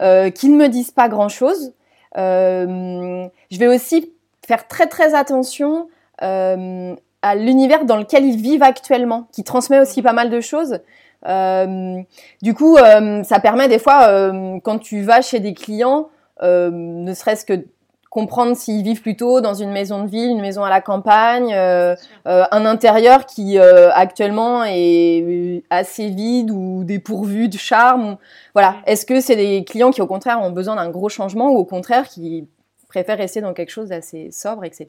[0.00, 1.72] euh, qui ne me disent pas grand-chose.
[2.16, 4.12] Euh, je vais aussi
[4.46, 5.88] faire très très attention
[6.22, 10.80] euh, à l'univers dans lequel ils vivent actuellement, qui transmet aussi pas mal de choses.
[11.26, 14.30] du coup, ça permet des fois,
[14.62, 16.08] quand tu vas chez des clients,
[16.40, 17.64] ne serait-ce que
[18.10, 21.94] comprendre s'ils vivent plutôt dans une maison de ville, une maison à la campagne, euh,
[22.26, 28.16] euh, un intérieur qui euh, actuellement est assez vide ou dépourvu de charme.
[28.54, 28.76] Voilà.
[28.86, 31.64] Est-ce que c'est des clients qui au contraire ont besoin d'un gros changement ou au
[31.64, 32.48] contraire qui
[32.88, 34.88] préfèrent rester dans quelque chose d'assez sobre, etc.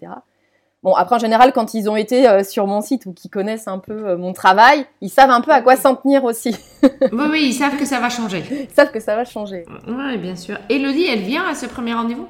[0.81, 3.79] Bon, après en général, quand ils ont été sur mon site ou qui connaissent un
[3.79, 6.55] peu mon travail, ils savent un peu à quoi s'en tenir aussi.
[6.83, 8.45] oui, oui, ils savent que ça va changer.
[8.49, 9.65] Ils savent que ça va changer.
[9.89, 10.57] Oui, bien sûr.
[10.69, 12.29] Elodie, elle vient à ce premier rendez-vous?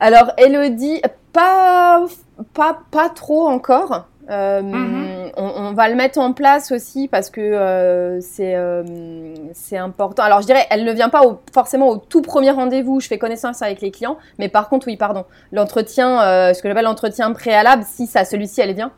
[0.00, 1.00] Alors, Elodie,
[1.32, 2.04] pas,
[2.54, 4.06] pas, pas trop encore.
[4.30, 5.32] Euh, mhm.
[5.36, 10.22] on, va le mettre en place aussi parce que euh, euh, c'est important.
[10.22, 13.60] Alors je dirais, elle ne vient pas forcément au tout premier rendez-vous je fais connaissance
[13.60, 18.06] avec les clients, mais par contre oui, pardon, l'entretien, ce que j'appelle l'entretien préalable, si
[18.06, 18.92] ça celui-ci elle vient,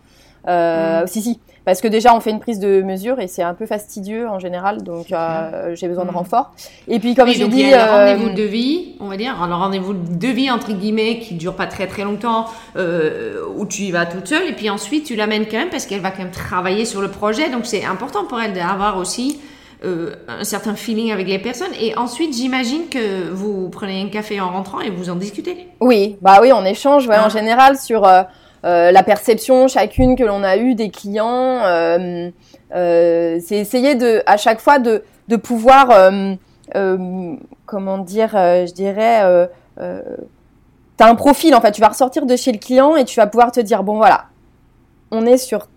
[0.47, 1.07] mhm.
[1.07, 3.67] si si, parce que déjà on fait une prise de mesure et c'est un peu
[3.67, 6.17] fastidieux en général, donc euh, j'ai besoin de mm.
[6.17, 6.53] renfort.
[6.89, 10.29] Et puis comme je dis, le rendez-vous de vie, on va dire, le rendez-vous de
[10.29, 12.47] vie entre guillemets qui dure pas très très longtemps,
[12.77, 15.87] euh, où tu y vas toute seule, et puis ensuite tu l'amènes quand même parce
[15.87, 19.39] qu'elle va quand même travailler sur le projet, donc c'est important pour elle d'avoir aussi
[19.85, 21.73] euh, un certain feeling avec les personnes.
[21.81, 25.67] Et ensuite, j'imagine que vous prenez un café en rentrant et vous en discutez.
[25.81, 27.29] Oui, bah oui, on échange ouais, en ah.
[27.29, 28.23] général sur euh,
[28.65, 31.63] la perception chacune que l'on a eue des clients.
[31.65, 32.31] Euh,
[32.75, 35.89] euh, c'est essayer de, à chaque fois de, de pouvoir,
[37.67, 41.73] comment dire, je dirais, tu as un profil en fait.
[41.73, 44.27] Tu vas ressortir de chez le client et tu vas pouvoir te dire bon voilà,
[45.11, 45.69] on est sur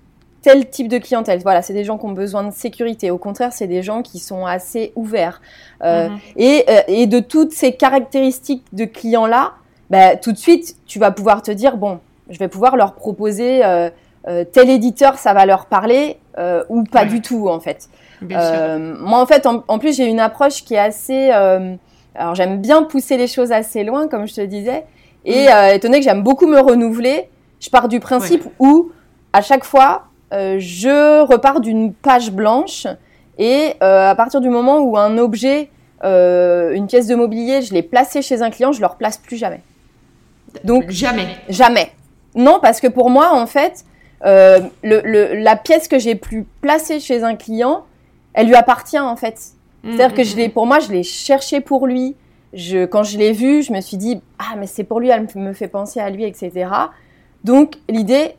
[0.46, 1.40] tel type de clientèle.
[1.42, 3.10] Voilà, c'est des gens qui ont besoin de sécurité.
[3.10, 5.42] Au contraire, c'est des gens qui sont assez ouverts.
[5.84, 6.20] Euh, mhm.
[6.36, 9.54] et, et, de toutes ces caractéristiques de clients-là,
[9.90, 13.64] bah, tout de suite, tu vas pouvoir te dire, bon, je vais pouvoir leur proposer
[13.64, 13.90] euh,
[14.28, 17.90] euh, tel éditeur, ça va leur parler euh, ou pas du tout en fait.
[18.22, 23.18] moi en fait, en, plus j'ai une approche qui est assez, alors j'aime bien pousser
[23.18, 24.86] les choses assez loin comme je te disais,
[25.26, 25.76] et mm.
[25.76, 28.92] étonné que j'aime beaucoup me renouveler, je pars du principe où
[29.34, 32.88] à chaque fois, je repars d'une page blanche
[33.38, 35.70] et à partir du moment où un objet,
[36.04, 39.38] une pièce de mobilier, je l'ai placé chez un client, je ne le replace plus
[39.38, 39.62] jamais.
[40.64, 41.28] Donc jamais.
[41.50, 41.92] Jamais.
[42.36, 43.86] Non, parce que pour moi, en fait,
[44.24, 47.86] le, la pièce que j'ai pu placer chez un client,
[48.34, 49.40] elle lui appartient en fait.
[49.84, 52.16] C'est-à-dire que je l'ai, pour moi, je l'ai cherché pour lui.
[52.54, 55.28] Je, quand je l'ai vu, je me suis dit ah mais c'est pour lui, elle
[55.36, 56.68] me fait penser à lui, etc.
[57.44, 58.36] Donc l'idée,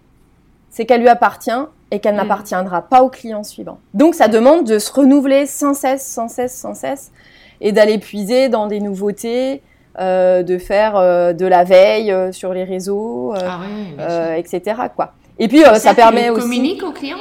[0.70, 1.50] c'est qu'elle lui appartient
[1.90, 2.18] et qu'elle mm.
[2.18, 3.78] n'appartiendra pas au client suivant.
[3.94, 7.12] Donc ça demande de se renouveler sans cesse, sans cesse, sans cesse,
[7.61, 9.62] et d'aller puiser dans des nouveautés,
[9.98, 14.61] euh, de faire euh, de la veille euh, sur les réseaux, ah etc.
[14.94, 15.12] Quoi.
[15.38, 16.42] Et puis ça, permet aussi.
[16.42, 17.16] Communique aux clients?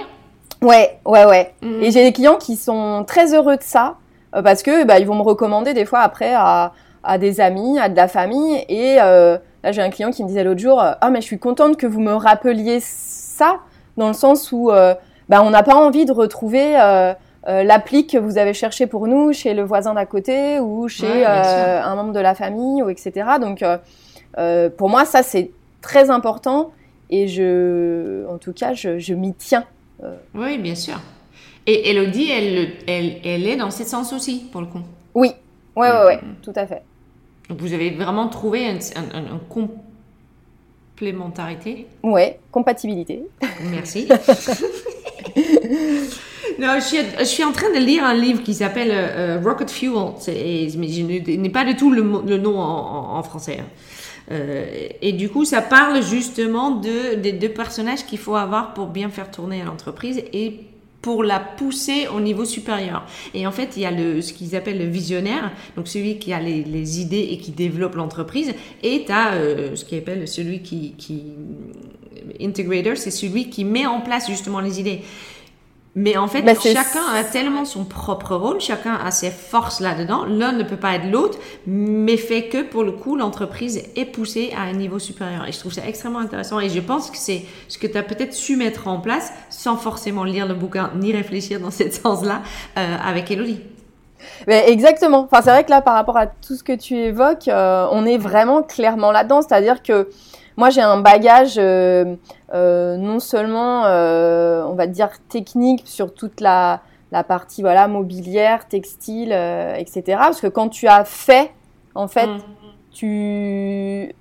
[0.62, 1.54] Ouais, ouais, ouais.
[1.62, 1.84] Mm.
[1.84, 3.96] Et j'ai des clients qui sont très heureux de ça
[4.44, 7.88] parce que bah, ils vont me recommander des fois après à, à des amis, à
[7.88, 8.66] de la famille.
[8.68, 9.40] Et là,
[9.72, 12.02] j'ai un client qui me disait l'autre jour, ah mais je suis contente que vous
[12.02, 13.60] me rappeliez ça,
[13.96, 14.70] dans le sens où
[15.30, 16.76] bah, on n'a pas envie de retrouver
[17.48, 20.88] euh, euh, l'appli que vous avez cherché pour nous chez le voisin d'à côté ou
[20.88, 23.12] chez un membre de la famille ou etc.
[23.40, 23.64] Donc
[24.78, 26.72] pour moi, ça c'est très important
[27.10, 29.66] et je, en tout cas, je, je m'y tiens.
[30.34, 31.00] Oui, bien sûr.
[31.68, 34.82] Et Elodie, elle, elle, elle est dans ce sens aussi, pour le coup.
[35.16, 35.32] Oui,
[35.76, 36.84] ouais, ouais, ouais, tout à fait.
[37.50, 39.40] Donc vous avez vraiment trouvé une un,
[40.96, 41.88] complémentarité?
[42.04, 43.24] Ouais, compatibilité.
[43.72, 44.08] Merci.
[46.60, 50.14] non, je, suis, en train de lire un livre qui s'appelle euh, Rocket Fuel,
[50.78, 52.02] mais je n'ai pas du tout le,
[52.38, 53.60] nom en, français.
[53.62, 53.68] Hein.
[54.32, 58.88] Euh, et du coup, ça parle justement de, des deux personnages qu'il faut avoir pour
[58.88, 60.62] bien faire tourner l'entreprise et
[61.02, 63.06] pour la pousser au niveau supérieur.
[63.36, 66.34] Et en fait, il y a le, ce qu'ils appellent le visionnaire, donc celui qui
[66.34, 70.64] a les, idées et qui développe l'entreprise, et tu as euh, ce qu'ils appelle celui
[70.64, 71.22] qui, qui
[72.42, 75.02] integrator, c'est celui qui met en place justement les idées.
[75.98, 80.26] Mais en fait, bah, chacun a tellement son propre rôle, chacun a ses forces là-dedans.
[80.26, 84.54] L'un ne peut pas être l'autre, mais fait que pour le coup, l'entreprise est poussée
[84.58, 85.48] à un niveau supérieur.
[85.48, 86.60] Et je trouve ça extrêmement intéressant.
[86.60, 89.78] Et je pense que c'est ce que tu as peut-être su mettre en place sans
[89.78, 92.42] forcément lire le bouquin ni réfléchir dans ce sens-là
[92.78, 93.62] euh, avec Elodie.
[94.48, 95.30] Mais exactement.
[95.32, 98.06] Enfin, c'est vrai que là, par rapport à tout ce que tu évoques, euh, on
[98.06, 99.42] est vraiment clairement là-dedans.
[99.42, 100.10] C'est-à-dire que
[100.58, 102.16] moi, j'ai un bagage euh,
[102.54, 108.68] euh, non seulement, euh, on va dire, technique sur toute la, la partie voilà mobilière,
[108.68, 109.32] textile,
[109.78, 110.04] etc.
[110.18, 111.52] Parce que quand tu as fait,
[111.94, 112.42] en fait, mm.
[112.92, 114.16] tu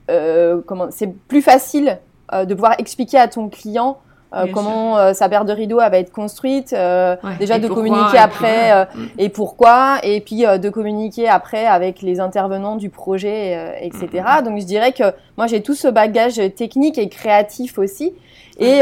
[0.66, 1.98] comment c'est plus facile
[2.32, 3.98] de pouvoir expliquer à ton client
[4.34, 8.86] euh, comment euh, sa paire de rideaux va être construite, euh, déjà de communiquer après
[9.18, 14.08] et pourquoi, et puis de communiquer après avec les intervenants du projet, etc.
[14.12, 14.44] Mm, mm.
[14.44, 15.04] Donc je dirais que
[15.36, 18.12] moi j'ai tout ce bagage technique et créatif aussi,
[18.58, 18.80] et,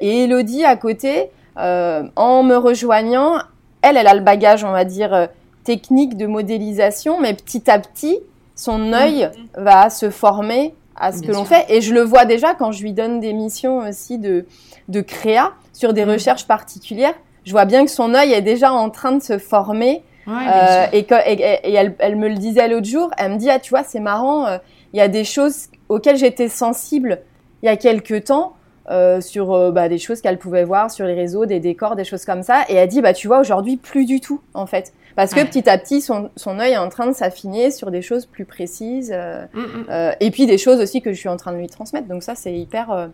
[0.00, 3.38] et Elodie à côté, en me rejoignant,
[3.82, 5.28] elle, elle a le bagage, on va dire,
[5.64, 8.18] technique de modélisation, mais petit à petit,
[8.54, 11.64] son mm, œil va se former à ce que l'on fait.
[11.68, 14.46] Et je le vois déjà quand je lui donne des missions aussi de,
[14.88, 16.10] de créa sur des mm.
[16.10, 17.14] recherches particulières.
[17.44, 20.02] Je vois bien que son œil est déjà en train de se former.
[20.28, 23.10] Euh, et, que, et, elle, elle, me le disait l'autre jour.
[23.16, 24.46] Elle me dit ah tu vois c'est marrant.
[24.46, 24.58] Euh,
[24.92, 27.20] il y a des choses auxquelles j'étais sensible
[27.62, 28.54] il y a quelques temps.
[28.90, 32.24] Euh, sur bah, des choses qu'elle pouvait voir sur les réseaux, des décors, des choses
[32.24, 32.64] comme ça.
[32.70, 34.94] Et elle dit, bah, tu vois, aujourd'hui, plus du tout, en fait.
[35.18, 38.02] Parce que petit à petit, son, son œil est en train de s'affiner sur des
[38.02, 39.10] choses plus précises.
[39.12, 39.86] Euh, mm, mm.
[39.90, 42.06] euh, et puis des choses aussi que je suis en train de lui transmettre.
[42.06, 43.08] Donc ça, c'est hyper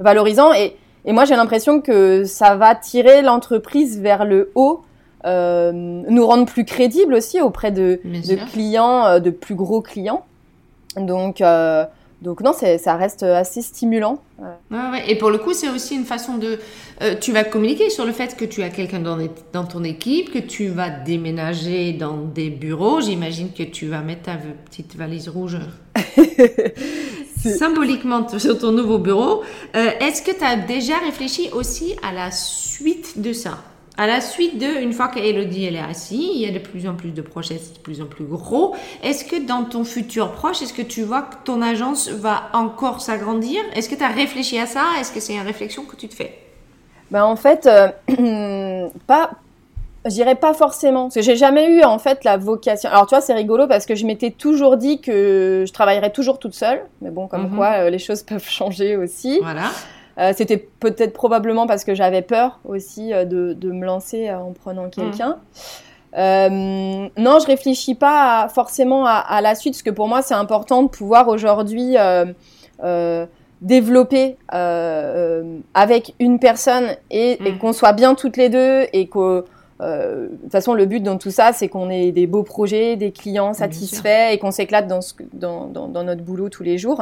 [0.00, 0.52] valorisant.
[0.52, 4.82] Et, et moi, j'ai l'impression que ça va tirer l'entreprise vers le haut.
[5.24, 10.24] nous rendre plus crédibles aussi auprès de, de clients, de plus gros clients.
[10.96, 11.40] Donc,
[12.24, 14.22] donc non, ça reste assez stimulant.
[15.06, 16.58] Et pour le coup, c'est aussi une façon de...
[17.02, 19.18] Euh, tu vas communiquer sur le fait que tu as quelqu'un dans,
[19.52, 23.00] dans, ton équipe, que tu vas déménager dans des bureaux.
[23.00, 25.58] J'imagine que tu vas mettre ta petite valise rouge
[27.36, 29.42] symboliquement sur ton nouveau bureau.
[29.76, 33.58] Euh, est-ce que tu as déjà réfléchi aussi à la suite de ça?
[33.96, 36.88] À la suite de, une fois qu'Elodie elle est assise, il y a de plus
[36.88, 38.74] en plus de projets de plus en plus gros.
[39.02, 43.00] Est-ce que dans ton futur proche, est-ce que tu vois que ton agence va encore
[43.00, 43.60] s'agrandir?
[43.74, 44.84] Est-ce que tu as réfléchi à ça?
[44.98, 46.38] Est-ce que c'est une réflexion que tu te fais?
[47.10, 49.30] Ben en fait, euh, pas,
[50.04, 52.90] je dirais pas forcément, parce que j'ai jamais eu en fait la vocation.
[52.90, 56.40] Alors tu vois, c'est rigolo parce que je m'étais toujours dit que je travaillerais toujours
[56.40, 57.56] toute seule, mais bon, comme mhm.
[57.56, 59.38] quoi euh, les choses peuvent changer aussi.
[59.40, 59.70] Voilà.
[60.18, 64.38] Euh, c'était peut-être probablement parce que j'avais peur aussi euh, de, de, me lancer euh,
[64.38, 65.38] en prenant quelqu'un.
[66.16, 70.34] Euh, non, je réfléchis pas forcément à, à, la suite, parce que pour moi, c'est
[70.34, 71.96] important de pouvoir aujourd'hui
[73.60, 77.58] développer avec une personne et, et mm.
[77.58, 79.44] qu'on soit bien toutes les deux et que
[79.84, 83.12] de toute façon, le but dans tout ça, c'est qu'on ait des beaux projets, des
[83.12, 85.00] clients satisfaits et qu'on s'éclate dans,
[85.32, 86.96] dans, dans, dans, notre boulot tous les jours.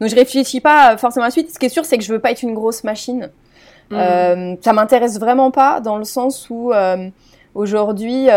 [0.00, 1.52] Donc, je réfléchis pas forcément à la suite.
[1.52, 3.30] Ce qui est sûr, c'est que je veux pas être une grosse machine.
[3.90, 3.94] Mm.
[3.94, 7.08] Euh, ça m'intéresse vraiment pas dans le sens où euh,
[7.54, 8.28] aujourd'hui,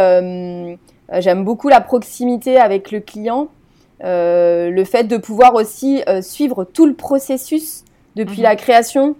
[1.11, 3.47] euh, j'aime beaucoup la proximité avec le client,
[4.03, 7.83] euh, le fait de pouvoir aussi euh, suivre tout le processus
[8.15, 8.43] depuis mm-hmm.
[8.43, 9.15] la création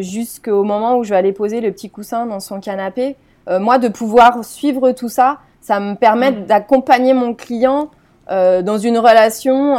[0.00, 3.16] jusqu'au moment où je vais aller poser le petit coussin dans son canapé.
[3.48, 6.46] Moi, de pouvoir suivre tout ça, ça me permet mm.
[6.46, 7.90] d'accompagner mon client
[8.28, 9.76] dans une relation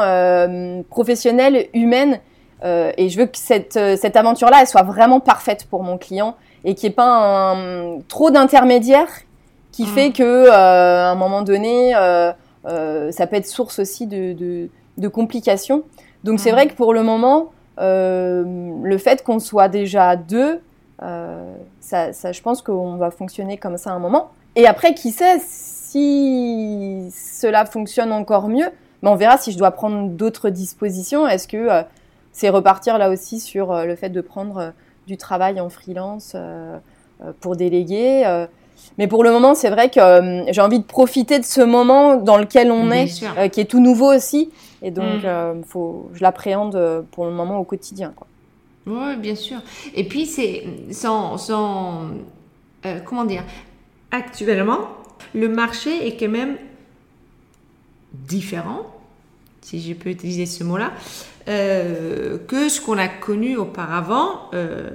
[0.89, 2.19] professionnelle, humaine,
[2.63, 5.97] euh, et je veux que cette, euh, cette aventure-là, elle soit vraiment parfaite pour mon
[5.97, 9.09] client et qu'il n'y ait pas un, trop d'intermédiaires
[9.71, 10.13] qui fait mm.
[10.13, 12.31] que euh, à un moment donné, euh,
[12.65, 15.83] euh, ça peut être source aussi de, de, de complications.
[16.23, 16.55] Donc c'est mm.
[16.55, 20.61] vrai que pour le moment, le fait qu'on soit déjà deux,
[20.99, 24.31] ça, ça, je pense qu'on va fonctionner comme ça un moment.
[24.55, 28.69] Et après, qui sait si cela fonctionne encore mieux,
[29.01, 31.27] mais on verra si je dois prendre d'autres dispositions.
[31.27, 31.83] Est-ce que
[32.33, 34.69] c'est repartir là aussi sur euh, le fait de prendre euh,
[35.07, 36.77] du travail en freelance euh,
[37.39, 38.45] pour déléguer.
[38.97, 42.37] Mais pour le moment, c'est vrai que j'ai envie de profiter de ce moment dans
[42.37, 43.07] lequel on est,
[43.49, 44.49] qui est tout nouveau aussi.
[44.81, 45.63] Et donc, mm.
[45.65, 48.13] faut, je l'appréhende pour le moment au quotidien.
[48.85, 49.59] Oui, bien sûr.
[49.95, 52.09] Et puis, c'est sans, sans
[53.05, 53.43] comment dire,
[54.11, 54.89] actuellement,
[55.33, 56.57] le marché est quand même
[58.13, 58.85] différent,
[59.61, 60.91] si je peux utiliser ce mot-là,
[61.47, 64.49] euh, que ce qu'on a connu auparavant.
[64.53, 64.89] Euh,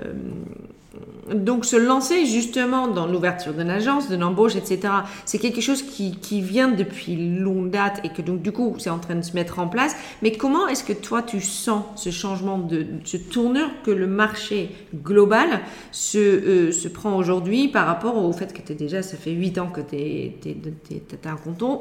[1.35, 4.93] donc se lancer justement dans l'ouverture d'une agence, d'une embauche, etc.,
[5.25, 8.91] c'est quelque chose qui, qui, vient depuis longue date et que donc du coup c'est
[8.91, 9.95] en train de se mettre en place.
[10.23, 14.71] Mais comment est-ce que toi tu sens ce changement de ce tournure que le marché
[14.95, 15.61] global
[15.93, 19.33] se, euh, se prend aujourd'hui par rapport au fait que tu es déjà, ça fait
[19.33, 20.35] 8 ans que tu es,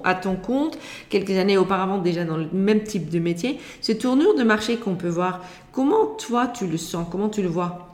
[0.03, 0.77] à ton compte,
[1.09, 3.59] quelques années auparavant déjà dans le même type de métier.
[3.81, 5.41] Ce tournure de marché qu'on peut voir,
[5.71, 7.86] comment toi tu le sens, comment tu le vois?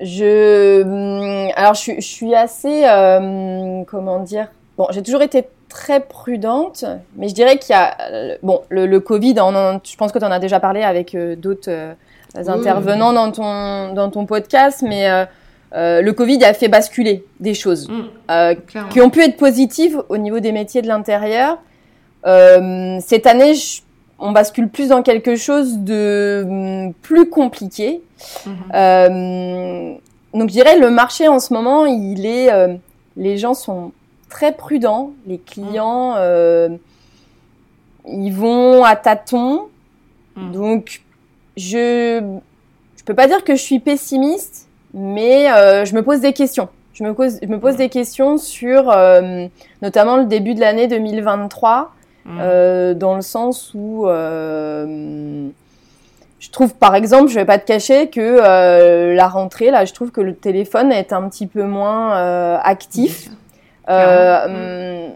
[0.00, 6.00] Je, hum, alors je, je suis assez, euh, comment dire, bon, j'ai toujours été très
[6.00, 6.84] prudente,
[7.16, 7.96] mais je dirais qu'il y a,
[8.42, 11.36] bon, le, le Covid, on je pense que tu en as déjà parlé avec euh,
[11.36, 11.92] d'autres euh,
[12.34, 15.08] intervenants dans ton dans ton podcast, mais
[15.74, 20.16] euh, le Covid a fait basculer des choses mmh, qui ont pu être positives au
[20.16, 21.58] niveau des métiers de l'intérieur.
[22.24, 23.82] cette année, je,
[24.18, 28.02] on bascule plus dans quelque chose de hum, plus compliqué.
[28.46, 28.54] Mhm.
[28.74, 29.94] Euh,
[30.34, 32.74] donc je dirais le marché en ce moment, il est, euh,
[33.16, 33.92] les gens sont
[34.28, 36.18] très prudents, les clients, mhm.
[36.18, 36.68] euh,
[38.06, 39.68] ils vont à tâtons.
[40.36, 40.52] Mhm.
[40.52, 41.02] Donc
[41.56, 42.38] je,
[42.96, 45.46] je peux pas dire que je suis pessimiste, mais
[45.84, 46.68] je me pose des questions.
[46.94, 48.84] Je me pose, je me pose des questions sur
[49.82, 51.92] notamment le début de l'année 2023.
[52.26, 52.38] Mm.
[52.40, 55.48] Euh, dans le sens où euh,
[56.40, 59.92] je trouve, par exemple, je vais pas te cacher que euh, la rentrée, là, je
[59.92, 63.30] trouve que le téléphone est un petit peu moins actif.
[63.88, 65.12] Mm.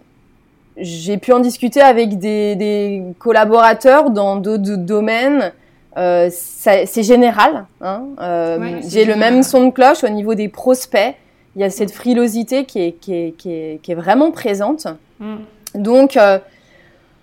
[0.76, 5.52] J'ai pu en discuter avec des, des collaborateurs dans d'autres domaines.
[5.96, 7.66] C'est général.
[7.80, 8.04] Hein.
[8.88, 11.14] J'ai le même son de cloche au niveau des prospects.
[11.56, 14.86] Il y a cette frilosité qui est, qui est, qui est, qui est vraiment présente.
[15.18, 15.38] Mm.
[15.74, 16.38] Donc, euh,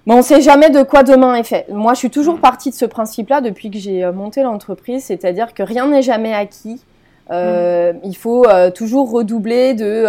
[0.08, 1.66] mais on ne sait jamais de quoi demain est fait.
[1.70, 5.53] Moi, je suis toujours partie de ce principe-là depuis que j'ai euh, monté l'entreprise, c'est-à-dire
[5.53, 6.82] que rien n'est jamais acquis.
[7.30, 7.91] Euh.
[8.05, 10.05] Il faut euh, toujours redoubler de,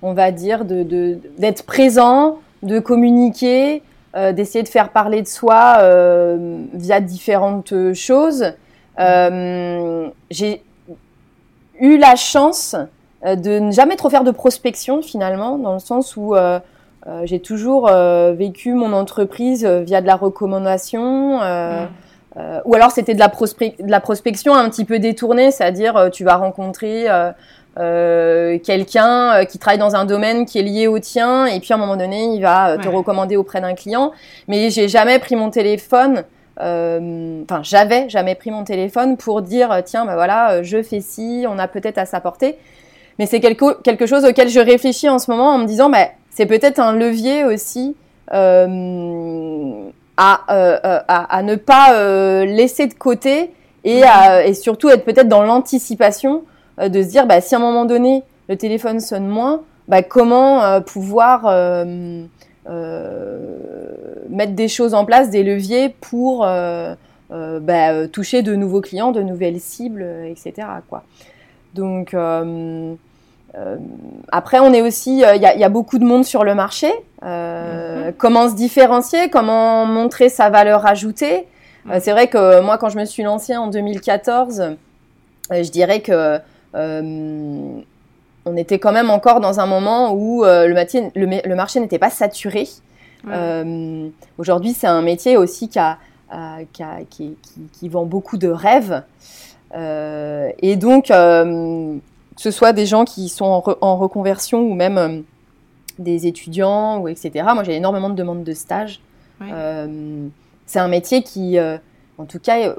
[0.00, 3.82] on va dire, d'être présent, de communiquer,
[4.32, 5.78] d'essayer de faire parler de soi
[6.72, 8.54] via différentes choses.
[8.98, 10.62] j'ai
[11.78, 12.74] eu la chance
[13.22, 16.34] de ne jamais trop faire de prospection finalement, dans le sens où
[17.06, 21.38] euh, j'ai toujours euh, vécu mon entreprise euh, via de la recommandation.
[21.38, 21.88] Mm.
[22.64, 26.36] ou alors c'était de, la de la prospection un petit peu détournée, c'est-à-dire tu vas
[26.36, 27.06] rencontrer
[27.76, 31.78] quelqu'un qui travaille dans un domaine qui est lié au tien et puis à un
[31.78, 34.12] moment donné il va te recommander auprès d'un client.
[34.46, 36.24] Mais j'ai jamais pris mon téléphone
[36.56, 41.58] enfin j'avais jamais pris mon téléphone pour dire tiens ben voilà je fais ci on
[41.58, 42.58] a peut-être à s'apporter
[43.18, 46.08] mais c'est quelque, quelque chose auquel je réfléchis en ce moment en me disant bah,
[46.40, 47.94] c'est peut-être un levier aussi
[48.32, 53.50] euh, à, euh, à, à, ne pas euh, laisser de côté
[53.84, 56.44] et, à, et surtout être peut-être dans l'anticipation
[56.80, 60.02] euh, de se dire bah, si à un moment donné le téléphone sonne moins, bah,
[60.02, 61.42] comment euh, pouvoir
[64.30, 69.60] mettre des choses en place, des leviers pour bah, toucher de nouveaux clients, de nouvelles
[69.60, 70.66] cibles, etc.
[70.88, 71.02] Quoi.
[71.74, 72.14] Donc
[74.30, 76.92] après, on est aussi, il y, y, a beaucoup de monde sur le marché.
[77.22, 78.12] Mm-hmm.
[78.16, 79.28] Comment se différencier?
[79.28, 81.48] Comment montrer sa valeur ajoutée?
[81.84, 81.94] Mm.
[82.00, 84.76] C'est vrai que moi, quand je me suis lancée en 2014,
[85.50, 86.38] je dirais que
[88.44, 92.68] on était quand même encore dans un moment où euh, le, marché n'était pas saturé.
[93.28, 97.36] Euh, aujourd'hui, c'est un métier aussi qui,
[97.72, 99.02] qui, vend beaucoup de rêves.
[99.74, 101.12] Euh, et donc,
[102.40, 105.24] que ce soit des gens qui sont en, reconversion ou même
[105.98, 107.44] des étudiants, ou etc.
[107.54, 109.00] Moi, j'ai énormément de demandes de stage.
[110.66, 112.74] c'est un métier qui, en tout cas,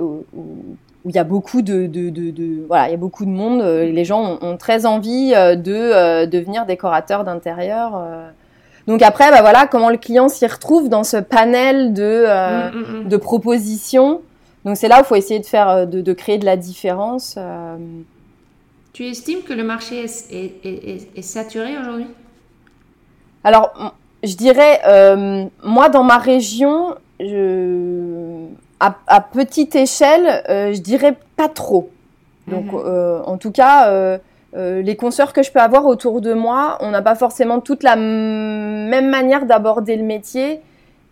[1.04, 3.62] où il y a beaucoup de, de, de, voilà, il y a beaucoup de monde.
[3.62, 8.04] Euh, les gens ont, très envie euh, de euh, devenir décorateur d'intérieur.
[8.88, 13.04] Donc après, bah voilà, comment le client s'y retrouve dans ce panel de, mm, mm,
[13.04, 13.08] mm.
[13.10, 14.22] de propositions.
[14.66, 17.38] Donc c'est là où il faut essayer de faire, de, créer de la différence.
[18.94, 22.08] Tu estimes que le marché est, est, est, saturé aujourd'hui?
[23.44, 24.82] Alors, je dirais,
[25.64, 28.48] moi dans ma région, je
[28.82, 31.92] à, petite échelle, euh, je dirais pas trop.
[32.48, 32.82] Donc, mhm.
[32.84, 34.18] euh, en tout cas, euh,
[34.54, 37.96] les consoeurs que je peux avoir autour de moi, on n'a pas forcément toute la
[37.96, 40.62] même manière d'aborder le métier.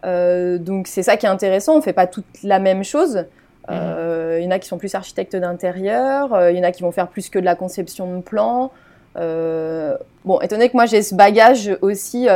[0.03, 1.77] donc, c'est ça qui est intéressant.
[1.77, 3.25] On fait pas toute la même chose.
[3.69, 4.37] Mhm.
[4.39, 6.49] Il y en a qui sont plus architectes d'intérieur.
[6.49, 8.71] Il y en a qui vont faire plus que de la conception de plans.
[9.15, 12.27] bon, étant donné que moi j'ai ce bagage aussi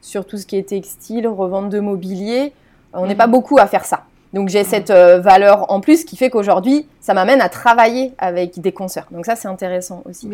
[0.00, 2.52] sur tout ce qui est textile, revente de mobilier,
[2.92, 3.18] on n'est mhm.
[3.18, 4.04] pas beaucoup à faire ça.
[4.32, 8.60] Donc j'ai cette euh, valeur en plus qui fait qu'aujourd'hui, ça m'amène à travailler avec
[8.60, 9.06] des concerts.
[9.10, 10.28] Donc ça, c'est intéressant aussi.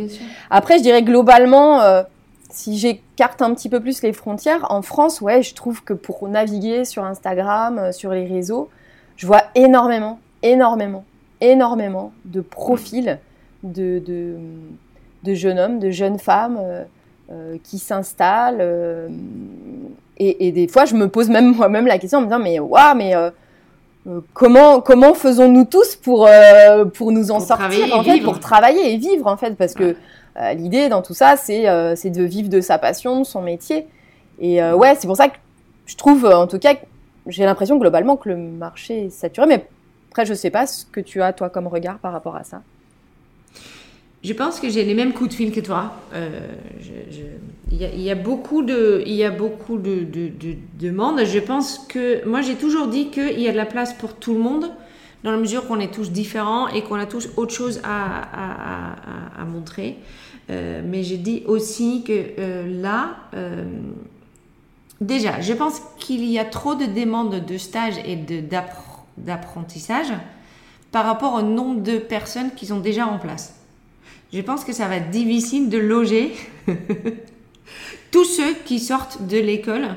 [0.50, 2.02] Après, je dirais globalement, euh,
[2.48, 6.28] si j'écarte un petit peu plus les frontières, en France, ouais, je trouve que pour
[6.28, 8.70] naviguer sur Instagram, euh, sur les réseaux,
[9.16, 11.04] je vois énormément, énormément,
[11.40, 13.18] énormément de profils
[13.62, 14.02] de,
[15.24, 16.58] de, jeunes hommes, de jeunes femmes
[17.64, 19.10] qui s'installent.
[20.18, 22.58] Et, et, des fois, je me pose même moi-même la question en me disant, mais
[22.58, 23.14] waouh, mais
[24.08, 28.94] euh, comment comment faisons-nous tous pour euh, pour nous en sortir en fait, pour travailler
[28.94, 29.96] et vivre en fait parce que
[30.40, 31.66] euh, l'idée dans tout ça c'est
[31.96, 33.86] c'est de vivre de sa passion, de son métier
[34.40, 35.36] et ouais c'est pour ça que
[35.86, 36.74] je trouve en tout cas
[37.26, 39.66] j'ai l'impression globalement que le marché est saturé mais
[40.18, 42.62] après je sais pas ce que tu as toi comme regard par rapport à ça.
[44.24, 45.92] Je pense que j'ai les mêmes coups de fil que toi.
[47.70, 50.04] Il, y a, beaucoup de, il y beaucoup de,
[50.80, 51.24] demandes.
[51.24, 54.34] Je pense que moi j'ai toujours dit qu'il y a de la place pour tout
[54.34, 54.72] le monde
[55.22, 59.98] dans la mesure qu'on est tous différents et qu'on a tous autre chose à, montrer.
[60.50, 63.64] Euh, mais je dis aussi que euh, là, euh,
[65.00, 68.16] déjà, je pense qu'il y a trop de demandes de stage et
[69.24, 70.12] d'apprentissage
[70.92, 73.58] par rapport au nombre de personnes qui sont déjà en place
[74.32, 76.34] je pense que ça va être difficile de loger
[78.10, 79.88] tous ceux qui sortent de l'école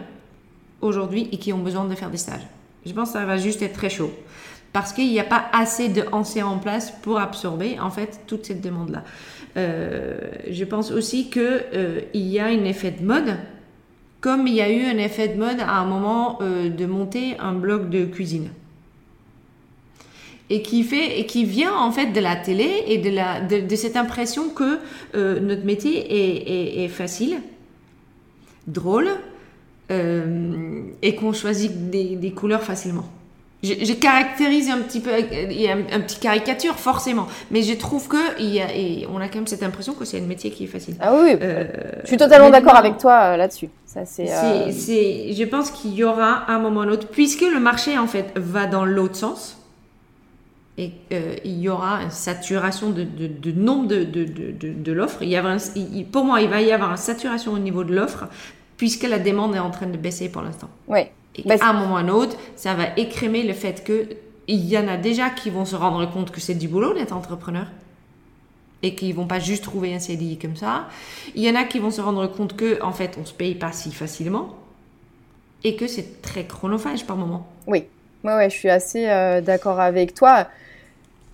[0.81, 2.47] aujourd'hui et qui ont besoin de faire des stages.
[2.85, 4.11] Je pense que ça va juste être très chaud
[4.73, 8.61] parce qu'il n'y a pas assez de en place pour absorber en fait toute cette
[8.61, 9.03] demande-là.
[9.57, 10.17] Euh,
[10.49, 13.35] je pense aussi qu'il euh, y a un effet de mode,
[14.21, 17.37] comme il y a eu un effet de mode à un moment euh, de monter
[17.37, 18.49] un blog de cuisine
[20.51, 23.75] et qui fait et qui vient en fait de la télé et de la de,
[23.75, 24.79] cette impression que
[25.15, 27.37] euh, notre métier est, facile,
[28.67, 29.07] drôle
[29.91, 33.05] euh, et qu'on choisit des, couleurs facilement.
[33.63, 38.07] Je, caractérise un petit peu, il y a un, petit caricature forcément, mais je trouve
[38.07, 40.49] que il y a, et on a quand même cette impression que c'est un métier
[40.49, 40.95] qui est facile.
[40.99, 41.65] Ah oui, euh,
[42.01, 43.69] je suis totalement d'accord avec toi là-dessus.
[43.85, 44.25] Ça c'est.
[44.25, 48.33] Je pense qu'il y aura un moment ou un autre, puisque le marché en fait
[48.35, 49.60] va dans l'autre sens
[50.81, 55.21] et euh, il y aura une saturation de, de, nombre de, de l'offre.
[55.21, 58.25] Il pour moi, il va y avoir une saturation au niveau de l'offre
[58.77, 60.69] puisque la demande est en train de baisser pour l'instant.
[60.87, 61.01] Oui.
[61.35, 64.07] Et à un moment ou un autre, ça va écrémer le fait que
[64.47, 67.15] il y en a déjà qui vont se rendre compte que c'est du boulot d'être
[67.15, 67.67] entrepreneur
[68.81, 70.87] et qu'ils vont pas juste trouver un CDI comme ça.
[71.35, 73.53] Il y en a qui vont se rendre compte que en fait, on se paye
[73.53, 74.55] pas si facilement
[75.63, 77.47] et que c'est très chronophage par moment.
[77.67, 77.85] Oui.
[78.23, 80.47] Ouais, ouais, je suis assez euh, d'accord avec toi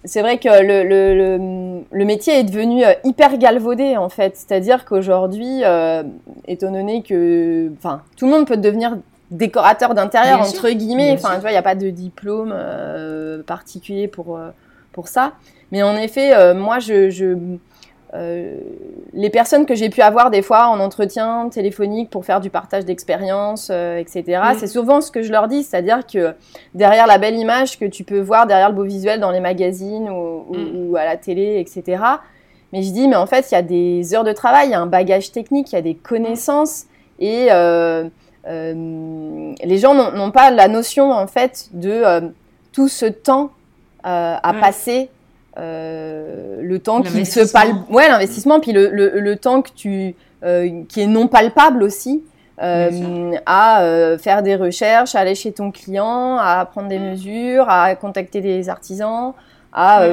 [0.04, 4.36] c'est vrai que le, le, le, métier est devenu euh, hyper galvaudé en fait.
[4.36, 6.04] C'est-à-dire qu'aujourd'hui, euh,
[6.48, 8.98] étant donné que enfin, tout le monde peut devenir
[9.32, 14.08] décorateur d'intérieur entre guillemets, enfin tu vois, il n'y a pas de diplôme euh, particulier
[14.08, 14.40] pour,
[14.94, 15.34] pour ça.
[15.72, 17.36] Mais en effet, moi je, je
[18.14, 22.86] les personnes que j'ai pu avoir des fois en entretien téléphonique pour faire du partage
[22.86, 24.24] d'expérience, etc.,
[24.58, 26.34] c'est souvent ce que je leur dis, c'est-à-dire que
[26.74, 30.10] derrière la belle image que tu peux voir, derrière le beau visuel dans les magazines
[30.10, 30.96] ou, ou mm.
[30.96, 31.98] à la télé, etc.,
[32.74, 34.76] mais je dis, mais en fait, il y a des heures de travail, il y
[34.76, 36.86] a un bagage technique, il y a des connaissances.
[37.20, 38.10] Et euh,
[38.48, 42.22] euh, les gens n'ont pas la notion, en fait, de euh,
[42.72, 43.52] tout ce temps
[44.10, 45.10] à passer,
[45.58, 47.90] le temps qui se palpe.
[47.90, 50.16] Ouais, l'investissement, puis le, le, le, temps que tu,
[50.88, 52.24] qui est non palpable aussi.
[52.60, 58.42] à faire des recherches, à aller chez ton client, à prendre des mesures, à contacter
[58.42, 59.34] des artisans,
[59.74, 60.06] à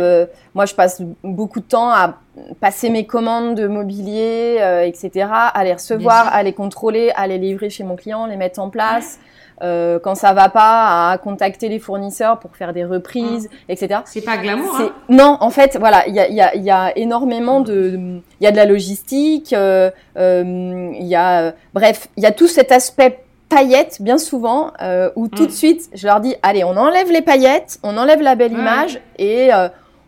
[0.55, 2.15] moi je passe beaucoup de temps à
[2.61, 7.39] passer mes commandes de mobilier, euh, etc., à les recevoir, à les contrôler, à les
[7.39, 9.19] livrer chez mon client, les mettre en place.
[9.63, 13.73] Euh, quand ça va pas, à contacter les fournisseurs pour faire des reprises, ah.
[13.73, 14.01] etc.
[14.05, 14.75] C'est pas glamour.
[14.81, 18.45] Hein non, en fait, voilà, il y a, y, a, y a, énormément de, il
[18.45, 22.49] y a de la logistique, euh, euh il y a, bref, il y a tout
[22.49, 24.73] cet aspect paillettes bien souvent
[25.17, 25.47] où tout mm.
[25.47, 29.01] de suite je leur dis allez on enlève les paillettes, on enlève la belle image
[29.19, 29.51] et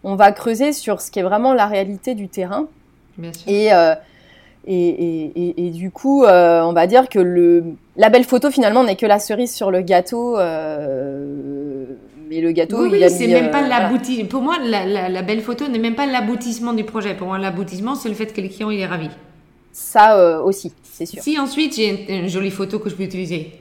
[0.02, 2.66] on va creuser sur ce qui est vraiment la réalité du terrain.
[3.20, 3.72] Euh, et,
[4.66, 7.64] et, et, du coup, euh, on va dire que le,
[7.96, 10.38] la belle photo finalement n'est que la cerise sur le gâteau.
[10.38, 11.84] Euh,
[12.28, 14.26] mais le gâteau, oui, c'est même pas l'aboutissement.
[14.26, 17.14] Pour moi, la, belle photo n'est même pas l'aboutissement du projet.
[17.14, 19.08] Pour moi, l'aboutissement, c'est le fait que le client il est ravi.
[19.72, 21.22] Ça aussi, c'est sûr.
[21.22, 23.52] Si ensuite j'ai une, jolie photo que je peux utiliser,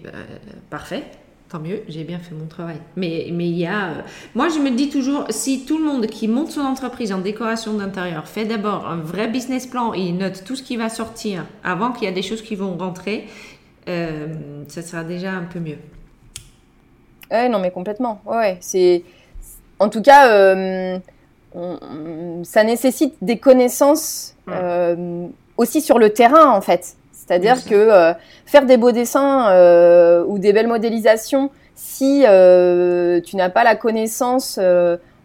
[0.69, 1.03] parfait
[1.49, 2.77] tant mieux, j'ai bien fait mon travail.
[2.95, 3.89] Mais, mais il y a.
[3.89, 4.01] Euh,
[4.33, 7.73] moi, je me dis toujours, si tout le monde qui monte son entreprise en décoration
[7.73, 11.45] d'intérieur fait d'abord un vrai business plan et il note tout ce qui va sortir
[11.63, 13.27] avant qu'il y a des choses qui vont rentrer,
[13.87, 14.27] euh,
[14.67, 15.77] ça sera déjà un peu mieux.
[17.31, 18.21] Ouais, non, mais complètement.
[18.25, 19.03] Ouais, c'est.
[19.79, 20.97] En tout cas, euh,
[22.43, 24.35] ça nécessite des connaissances
[25.57, 26.95] aussi sur le terrain, en fait.
[27.25, 28.13] C'est-à-dire que euh,
[28.45, 33.75] faire des beaux dessins euh, ou des belles modélisations, si euh, tu n'as pas la
[33.75, 34.59] connaissance,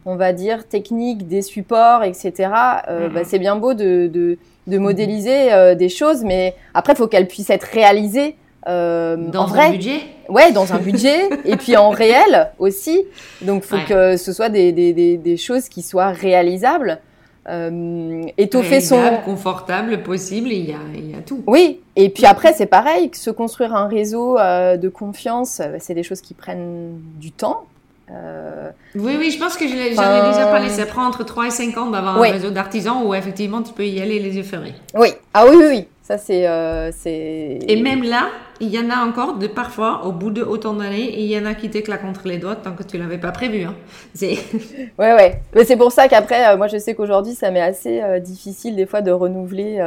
[0.07, 3.09] on va dire, technique des supports, etc., mm-hmm.
[3.13, 7.29] bah, c'est bien beau de, de, de modéliser des choses, mais après, il faut qu'elles
[7.29, 8.37] puissent être réalisées.
[8.67, 9.67] dans vrai.
[9.67, 10.01] un budget?
[10.29, 13.05] Ouais, dans un budget, et puis en réel aussi.
[13.43, 17.01] Donc, il faut que ce soit des, des, des, des, choses qui soient réalisables
[17.49, 21.43] euh, étoffer son confortable possible il y, a, il y a tout.
[21.47, 25.95] Oui et puis après c'est pareil se construire un réseau euh, de confiance euh, c'est
[25.95, 27.65] des choses qui prennent du temps.
[28.11, 31.51] Euh, oui oui je pense que j'en ai déjà parlé ça prend entre 3 et
[31.51, 34.75] 5 ans d'avoir un réseau d'artisans où effectivement tu peux y aller les yeux fermés.
[34.95, 35.09] Oui.
[35.33, 35.89] Ah oui oui, oui.
[36.11, 37.61] Ça, c'est, euh, c'est.
[37.69, 41.15] Et même là, il y en a encore de parfois, au bout de autant d'années,
[41.17, 43.63] il y en a qui t'éclatent contre les doigts tant que tu l'avais pas prévu.
[43.63, 43.77] Hein.
[44.13, 44.31] C'est...
[44.99, 45.41] ouais, ouais.
[45.55, 48.75] Mais c'est pour ça qu'après, euh, moi, je sais qu'aujourd'hui, ça m'est assez euh, difficile
[48.75, 49.79] des fois de renouveler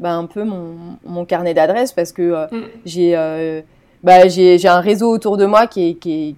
[0.00, 2.64] bah, un peu mon, mon carnet d'adresses parce que mm.
[2.86, 3.62] j'ai,
[4.02, 6.34] bah, j'ai, j'ai un réseau autour de moi qui est, qui est,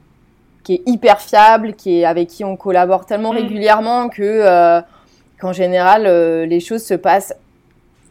[0.64, 3.37] qui est hyper fiable, qui est, avec qui on collabore tellement mm.
[3.37, 4.83] régulièrement que
[5.41, 6.03] qu'en général,
[6.49, 7.33] les choses se passent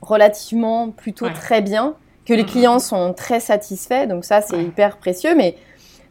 [0.01, 1.95] relativement plutôt très bien,
[2.25, 4.07] que les clients sont très satisfaits.
[4.07, 5.35] Donc ça, c'est hyper précieux.
[5.35, 5.55] Mais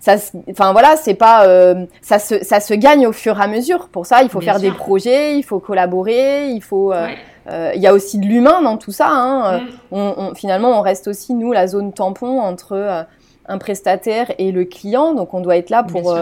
[0.01, 0.16] ça,
[0.51, 3.89] enfin voilà, c'est pas, euh, ça se, ça se gagne au fur et à mesure.
[3.89, 6.93] Pour ça, il faut faire des projets, il faut collaborer, il faut.
[6.93, 7.09] Euh,
[7.51, 9.09] euh, il y a aussi de l'humain dans tout ça.
[9.11, 9.61] Hein.
[9.61, 9.64] Mm.
[9.93, 13.07] On, finalement, on reste aussi nous la zone tampon entre
[13.47, 15.14] un prestataire et le client.
[15.14, 16.14] Donc on doit être là pour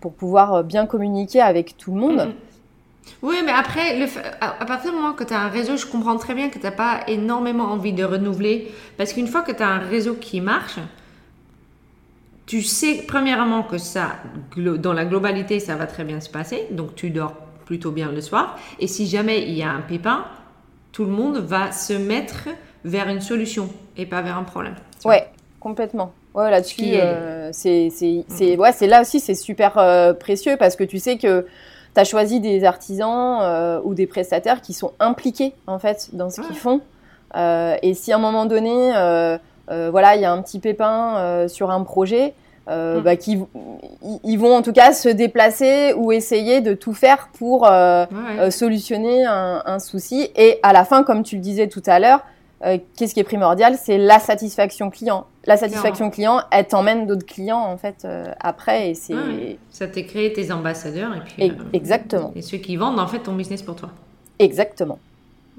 [0.00, 2.32] pour pouvoir bien communiquer avec tout le monde.
[3.22, 4.06] Oui, mais après, le,
[4.40, 6.64] à, partir du moment que tu as un réseau, je comprends très bien que tu
[6.64, 8.72] n'as pas énormément envie de renouveler.
[8.96, 10.78] Parce qu'une fois que tu as un réseau qui marche,
[12.46, 14.16] tu sais premièrement que ça,
[14.56, 16.66] dans la globalité, ça va très bien se passer.
[16.70, 17.34] Donc tu dors
[17.64, 18.58] plutôt bien le soir.
[18.80, 20.24] Et si jamais il y a un pépin,
[20.92, 22.48] tout le monde va se mettre
[22.84, 24.74] vers une solution et pas vers un problème.
[25.04, 25.28] Ouais,
[25.60, 26.12] complètement.
[26.34, 28.58] Ouais, là-dessus, euh, c'est mm.
[28.58, 31.46] ouais, là aussi, c'est super euh, précieux parce que tu sais que
[31.94, 36.30] tu as choisi des artisans euh, ou des prestataires qui sont impliqués en fait dans
[36.30, 36.80] ce qu'ils font.
[37.36, 39.38] Euh, et si à un moment donné, euh,
[39.68, 42.34] voilà, il y a un petit pépin sur un projet,
[42.66, 43.00] mm.
[43.00, 43.12] bah,
[44.24, 47.68] ils vont en tout cas se déplacer ou essayer de tout faire pour
[48.50, 50.30] solutionner un, un, souci.
[50.36, 52.20] Et à la fin, comme tu le disais tout à l'heure,
[52.62, 55.26] euh, qu'est-ce qui est primordial C'est la satisfaction client.
[55.46, 59.14] La satisfaction client, elle t'emmène d'autres clients en fait euh, après et c'est.
[59.70, 61.50] Ça t'est créé tes ambassadeurs et puis.
[61.50, 62.32] Euh, exactement.
[62.36, 63.90] Et ceux qui vendent en fait ton business pour toi.
[64.38, 64.98] Exactement.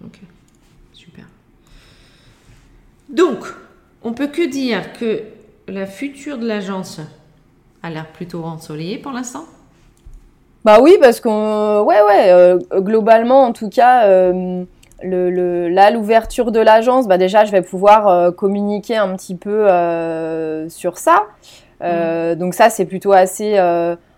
[0.06, 0.20] Ok,
[0.93, 1.26] super.
[3.10, 3.39] Donc,
[4.04, 5.24] on peut que dire que
[5.68, 6.99] la future de l'agence
[7.82, 9.45] a l'air plutôt ensoleillée pour l'instant.
[10.64, 14.06] Bah oui, parce qu'on, ouais, ouais, globalement en tout cas
[15.04, 19.68] le, là, l'ouverture de l'agence, bah déjà, je vais pouvoir communiquer un petit peu
[20.70, 21.24] sur ça.
[21.82, 22.36] Mm.
[22.36, 23.58] Donc ça, c'est plutôt assez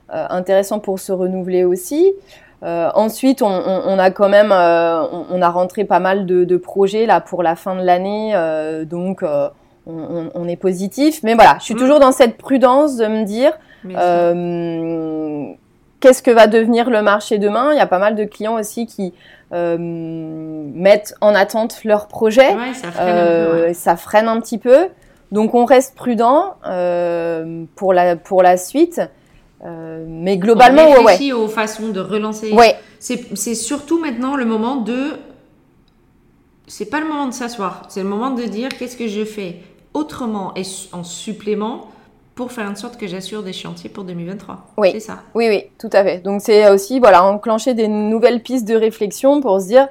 [0.10, 2.14] intéressant pour se renouveler aussi.
[2.62, 7.44] ensuite, on, a quand même, on, a rentré pas mal de, de, projets là pour
[7.44, 8.34] la fin de l'année,
[8.86, 9.24] donc
[9.86, 11.22] on, est positif.
[11.24, 11.80] Mais voilà, je suis mm.
[11.80, 13.54] toujours dans cette prudence de me dire
[13.86, 15.54] euh,
[16.00, 17.72] qu'est-ce que va devenir le marché demain?
[17.74, 22.56] Il y a pas mal de clients aussi qui euh, mettent en attente leur projet.
[23.00, 24.88] Euh, ça, freine un petit peu.
[25.32, 26.56] Donc on reste prudent
[27.76, 29.02] pour, la, pour la suite.
[29.64, 32.52] mais globalement, on réfléchit aux façons de relancer.
[32.52, 32.76] Ouais.
[33.00, 35.12] C'est surtout maintenant le moment de.
[36.68, 37.84] C'est pas le moment de s'asseoir.
[37.90, 39.58] C'est le moment de dire qu'est-ce que je fais
[39.94, 41.88] autrement et en supplément
[42.36, 44.68] pour faire en sorte que j'assure des chantiers pour 2023.
[44.78, 45.20] Oui, c'est ça.
[45.36, 46.20] Oui, oui, tout à fait.
[46.20, 49.88] Donc c'est aussi voilà enclencher des nouvelles pistes de réflexion pour se dire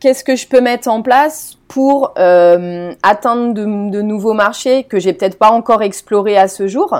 [0.00, 5.12] qu'est-ce que je peux mettre en place pour euh, atteindre de, nouveaux marchés que j'ai
[5.12, 6.94] peut-être pas encore explorés à ce jour.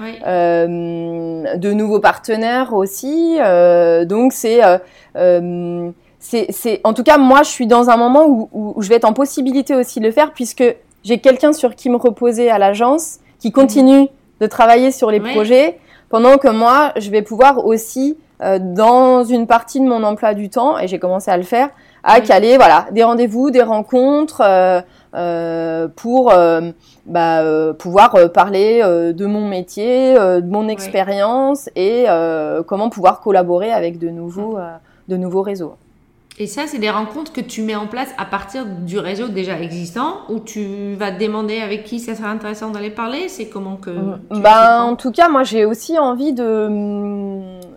[0.00, 3.38] Euh, de nouveaux partenaires aussi.
[3.40, 4.60] Euh, donc c'est
[6.18, 9.04] c'est, en tout cas, moi, je suis dans un moment où, où, je vais être
[9.04, 10.64] en possibilité aussi de le faire puisque
[11.04, 14.08] j'ai quelqu'un sur qui me reposer à l'agence qui continue
[14.40, 15.78] de travailler sur les projets
[16.08, 20.48] pendant que moi, je vais pouvoir aussi, euh, dans une partie de mon emploi du
[20.48, 21.68] temps, et j'ai commencé à le faire,
[22.04, 24.80] à caler voilà, des rendez-vous, des rencontres euh,
[25.14, 26.32] euh, pour
[27.04, 27.42] bah,
[27.78, 32.06] pouvoir parler de mon métier, de mon expérience et
[32.66, 34.56] comment pouvoir collaborer avec de nouveaux,
[35.08, 35.74] de nouveaux réseaux.
[36.36, 39.60] Et ça, c'est des rencontres que tu mets en place à partir du réseau déjà
[39.60, 43.28] existant, où tu vas demander avec qui ça serait intéressant d'aller parler.
[43.28, 43.90] C'est comment que.
[44.30, 46.42] bah, en tout cas, moi, j'ai aussi envie de,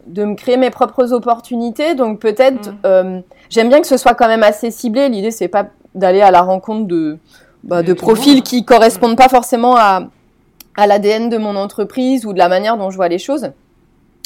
[0.08, 1.94] de me créer mes propres opportunités.
[1.94, 2.78] Donc, peut-être, mm.
[2.88, 3.20] euh,
[3.52, 5.08] j'aime bien que ce soit quand même assez ciblé.
[5.08, 7.20] L'idée, c'est pas d'aller à la rencontre de,
[7.64, 9.18] bah, de profils qui correspondent mm.
[9.18, 10.08] pas forcément à,
[10.76, 13.52] à l'ADN de mon entreprise ou de la manière dont je vois les choses.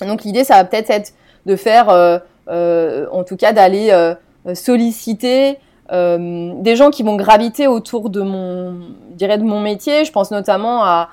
[0.07, 1.11] Donc, l'idée, ça va peut-être être
[1.45, 1.89] de faire.
[1.89, 2.17] Euh,
[2.47, 4.15] euh, en tout cas d'aller euh,
[4.55, 5.57] solliciter
[5.91, 8.75] euh, des gens qui vont graviter autour de mon,
[9.11, 10.05] dirais de mon métier.
[10.05, 11.09] Je pense notamment à,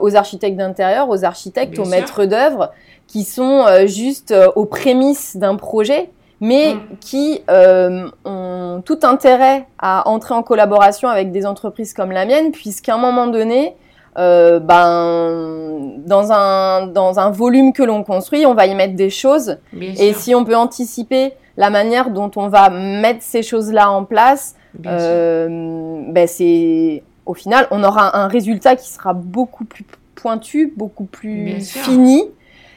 [0.00, 2.70] aux architectes d'intérieur, aux architectes, aux maîtres d'œuvre,
[3.08, 6.10] qui sont juste aux prémices d'un projet,
[6.40, 6.80] mais mm.
[7.00, 12.94] qui ont tout intérêt à entrer en collaboration avec des entreprises comme la mienne, puisqu'à
[12.94, 13.74] un moment donné,
[14.16, 19.10] euh, ben, dans, un, dans un volume que l'on construit, on va y mettre des
[19.10, 19.58] choses.
[19.80, 24.54] et si on peut anticiper la manière dont on va mettre ces choses-là en place,
[24.86, 29.84] euh, ben c'est au final, on aura un résultat qui sera beaucoup plus
[30.14, 32.24] pointu, beaucoup plus fini.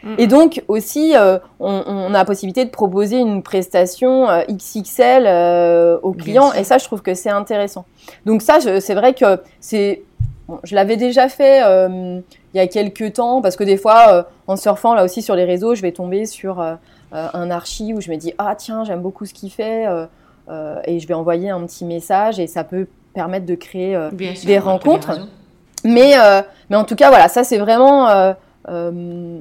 [0.04, 0.16] Mm.
[0.18, 5.26] Et donc aussi, euh, on, on, a la possibilité de proposer une prestation euh, XXL
[5.26, 6.54] euh, aux clients.
[6.54, 7.86] Et ça, je trouve que c'est intéressant.
[8.26, 10.04] Donc ça, c'est vrai que c'est
[10.64, 12.20] je l'avais déjà fait euh,
[12.54, 15.36] il y a quelques temps parce que des fois, euh, en surfant là aussi sur
[15.36, 16.76] les réseaux, je vais tomber sur euh,
[17.12, 19.86] un archi où je me dis ah tiens j'aime beaucoup ce qu'il fait
[20.86, 23.98] et je vais envoyer un petit message et ça peut permettre de créer
[24.46, 25.28] des rencontres.
[25.84, 26.14] Mais
[26.70, 28.34] mais en tout cas voilà ça c'est vraiment
[28.68, 29.40] je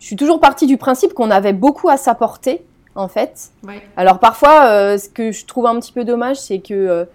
[0.00, 2.64] suis toujours partie du principe qu'on avait beaucoup à s'apporter
[2.96, 3.52] en fait.
[3.96, 7.06] Alors parfois ce que je trouve un petit peu dommage c'est que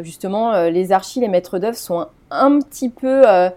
[0.00, 3.50] justement les archis les maîtres d'œuvre sont un petit peu euh,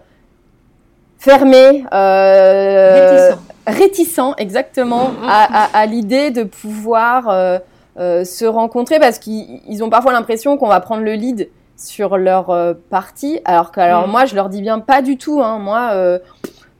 [1.18, 3.32] fermé, euh,
[3.66, 4.34] réticent.
[4.38, 5.28] exactement, mm,
[5.72, 11.02] à, l'idée de pouvoir euh, se rencontrer parce qu'ils ont parfois l'impression qu'on va prendre
[11.02, 14.10] le lead sur leur partie, alors que alors mm.
[14.10, 15.42] moi je leur dis bien pas du tout.
[15.42, 15.58] Hein.
[15.58, 15.92] moi,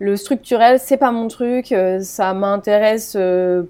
[0.00, 3.16] le structurel c'est pas mon truc, ça m'intéresse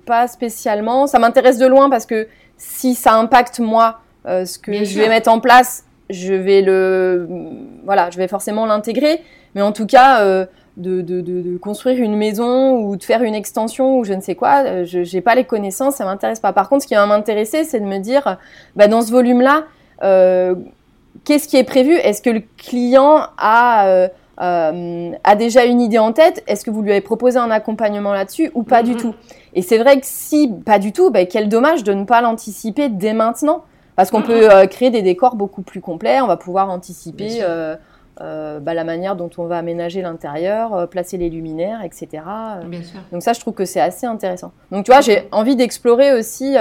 [0.07, 1.07] pas spécialement.
[1.07, 5.31] Ça m'intéresse de loin parce que si ça impacte moi ce que je vais mettre
[5.31, 7.29] en place, je vais le,
[7.85, 9.21] voilà, je vais forcément l'intégrer.
[9.55, 10.47] Mais en tout cas, euh,
[10.77, 14.35] de, de, de, construire une maison ou de faire une extension ou je ne sais
[14.35, 16.53] quoi, euh, je n'ai pas les connaissances, ça m'intéresse pas.
[16.53, 18.39] Par contre, ce qui va m'intéresser, c'est de me dire,
[18.75, 19.65] bah, dans ce volume-là,
[20.03, 20.55] euh,
[21.25, 21.93] qu'est-ce qui est prévu?
[21.93, 24.09] Est-ce que le client a, euh,
[25.23, 26.43] a déjà une idée en tête?
[26.49, 29.01] Est-ce que vous lui avez proposé un accompagnement là-dessus ou pas du mm-hmm.
[29.01, 29.15] tout?
[29.55, 32.89] Et c'est vrai que si pas du tout, bah, quel dommage de ne pas l'anticiper
[32.89, 33.63] dès maintenant.
[33.97, 37.77] Parce qu'on peut euh, créer des décors beaucoup plus complets, on va pouvoir anticiper euh,
[38.21, 42.09] euh, bah, la manière dont on va aménager l'intérieur, placer les luminaires, etc.
[42.67, 43.01] Bien sûr.
[43.13, 44.53] Donc ça, je trouve que c'est assez intéressant.
[44.73, 46.57] Donc tu vois, j'ai envie d'explorer aussi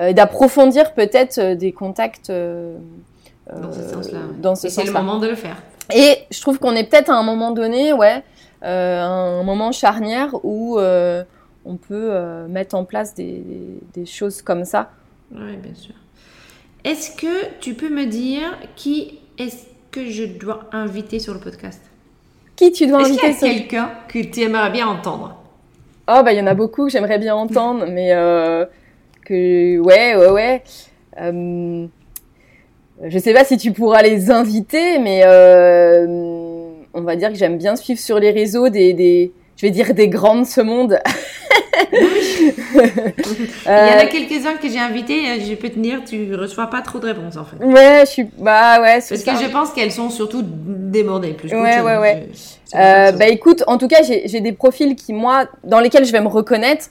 [0.00, 4.54] et d'approfondir peut-être des contacts dans ce sens-là.
[4.54, 5.56] Ce c'est le moment de le faire.
[5.92, 8.22] Et je trouve qu'on est peut-être à un moment donné, ouais,
[8.62, 13.42] un moment charnière où on peut mettre en place des,
[13.92, 14.90] des choses comme ça.
[15.32, 15.94] Oui, bien sûr.
[16.84, 21.80] Est-ce que tu peux me dire qui est-ce que je dois inviter sur le podcast?
[22.56, 25.36] Qui tu dois Est-ce inviter qu'il y a sur- quelqu'un que tu aimerais bien entendre?
[26.08, 28.64] Oh, bah, il y en a beaucoup que j'aimerais bien entendre, mais euh,
[29.24, 30.62] que, ouais, ouais, ouais.
[31.20, 31.86] Euh,
[33.04, 36.06] je sais pas si tu pourras les inviter, mais euh,
[36.92, 39.92] on va dire que j'aime bien suivre sur les réseaux des, des je vais dire
[39.92, 40.98] des grandes de ce monde.
[41.92, 46.34] Il y en Euh, a quelques-uns que j'ai invités, euh, je peux te dire, tu
[46.34, 47.62] reçois pas trop de réponses en fait.
[47.62, 51.76] Ouais, je suis, bah ouais, Parce que je pense qu'elles sont surtout débordées plus Ouais,
[51.76, 51.84] chose.
[51.84, 52.28] ouais, ouais.
[52.32, 52.38] Je-
[52.70, 56.04] ça Euh, que bah écoute, en tout cas, j'ai des profils qui moi, dans lesquels
[56.06, 56.86] je vais me reconnaître.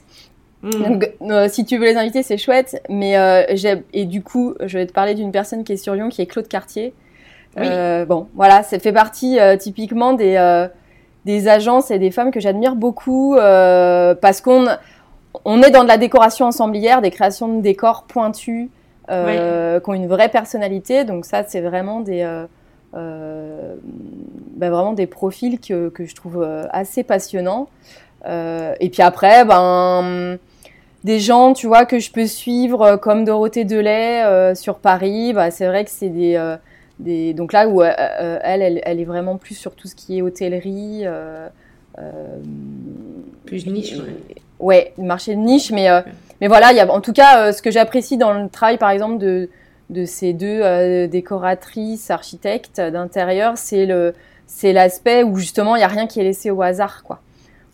[0.62, 0.70] Mm.
[0.70, 2.80] Donc, euh, si tu veux les inviter, c'est chouette.
[2.88, 3.42] Mais euh,
[3.92, 6.26] et du coup, je vais te parler d'une personne qui est sur Lyon, qui est
[6.26, 6.92] Claude Cartier.
[7.56, 7.66] Oui.
[7.66, 10.68] Euh, bon, voilà, ça fait partie euh, typiquement des euh,
[11.24, 14.66] des agences et des femmes que j'admire beaucoup euh, parce qu'on
[15.44, 18.68] on est dans de la décoration ensemblière, des créations de décors pointus
[19.10, 21.04] euh, qui ont une vraie personnalité.
[21.04, 22.22] Donc ça, c'est vraiment des
[22.94, 23.76] euh,
[24.56, 27.68] ben, vraiment des profils que, que je trouve assez passionnants.
[28.26, 30.38] Et puis après, ben
[31.02, 35.32] des gens, tu vois, que je peux suivre comme Dorothée Delay sur Paris.
[35.32, 36.36] Bah, c'est vrai que c'est des,
[37.00, 39.94] des donc là où euh, euh, elle, elle, elle est vraiment plus sur tout ce
[39.94, 41.02] qui est hôtellerie.
[41.04, 41.48] Euh,
[41.98, 42.02] euh,
[43.46, 44.04] Plus niche, ouais.
[44.60, 46.00] ouais, marché de niche, mais euh,
[46.40, 48.90] mais voilà, il y a en tout cas ce que j'apprécie dans le travail, par
[48.90, 49.48] exemple, de
[49.90, 54.14] de ces deux euh, décoratrices, architectes d'intérieur, c'est le
[54.46, 57.20] c'est l'aspect où justement il y a rien qui est laissé au hasard, quoi.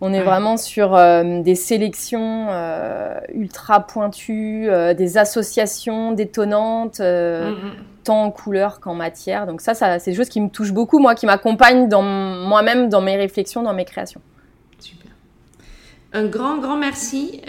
[0.01, 0.24] On est Ouais.
[0.24, 7.72] vraiment sur euh, des sélections euh, ultra pointues, euh, des associations détonnantes, Mm, mm.
[8.05, 9.47] tant en couleur qu'en matière.
[9.47, 12.88] Donc ça, ça c'est des choses qui me touchent beaucoup, moi, qui m'accompagnent dans moi-même
[12.90, 14.20] dans mes réflexions, dans mes créations.
[14.78, 15.11] Super.
[16.12, 17.40] Un grand, grand merci,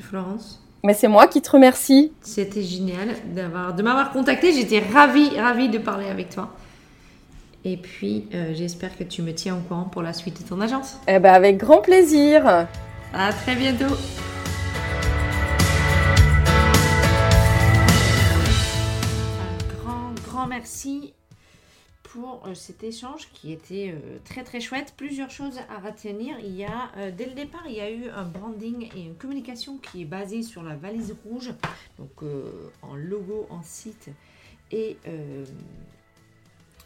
[0.00, 0.60] Florence.
[0.84, 2.12] Mais c'est moi qui te remercie.
[2.20, 4.52] C'était génial d'avoir, de m'avoir contacté.
[4.52, 6.50] J'étais ravie, ravie de parler avec toi.
[7.66, 10.60] Et puis, euh, j'espère que tu me tiens au courant pour la suite de ton
[10.60, 10.98] agence.
[11.08, 12.46] Eh ben, avec grand plaisir.
[13.14, 13.94] À très bientôt.
[19.38, 21.14] Un grand, grand merci
[22.02, 24.92] pour euh, cet échange qui était euh, très très chouette.
[24.98, 26.36] Plusieurs choses à retenir.
[26.40, 29.78] Il y a, dès le départ, il y a eu un branding et une communication
[29.78, 31.54] qui est basée sur la valise rouge,
[31.98, 34.10] donc euh, en logo, en site
[34.70, 35.44] et euh,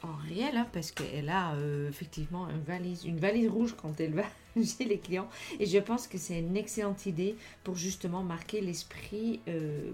[0.02, 4.14] en réel, hein, parce qu'elle a euh, effectivement une valise, une valise rouge quand elle
[4.14, 4.24] va
[4.56, 5.28] chez les clients.
[5.58, 9.90] Et je pense que c'est une excellente idée pour justement marquer l'esprit euh,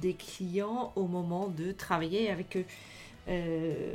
[0.00, 2.64] des clients au moment de travailler avec eux.
[3.28, 3.94] Euh,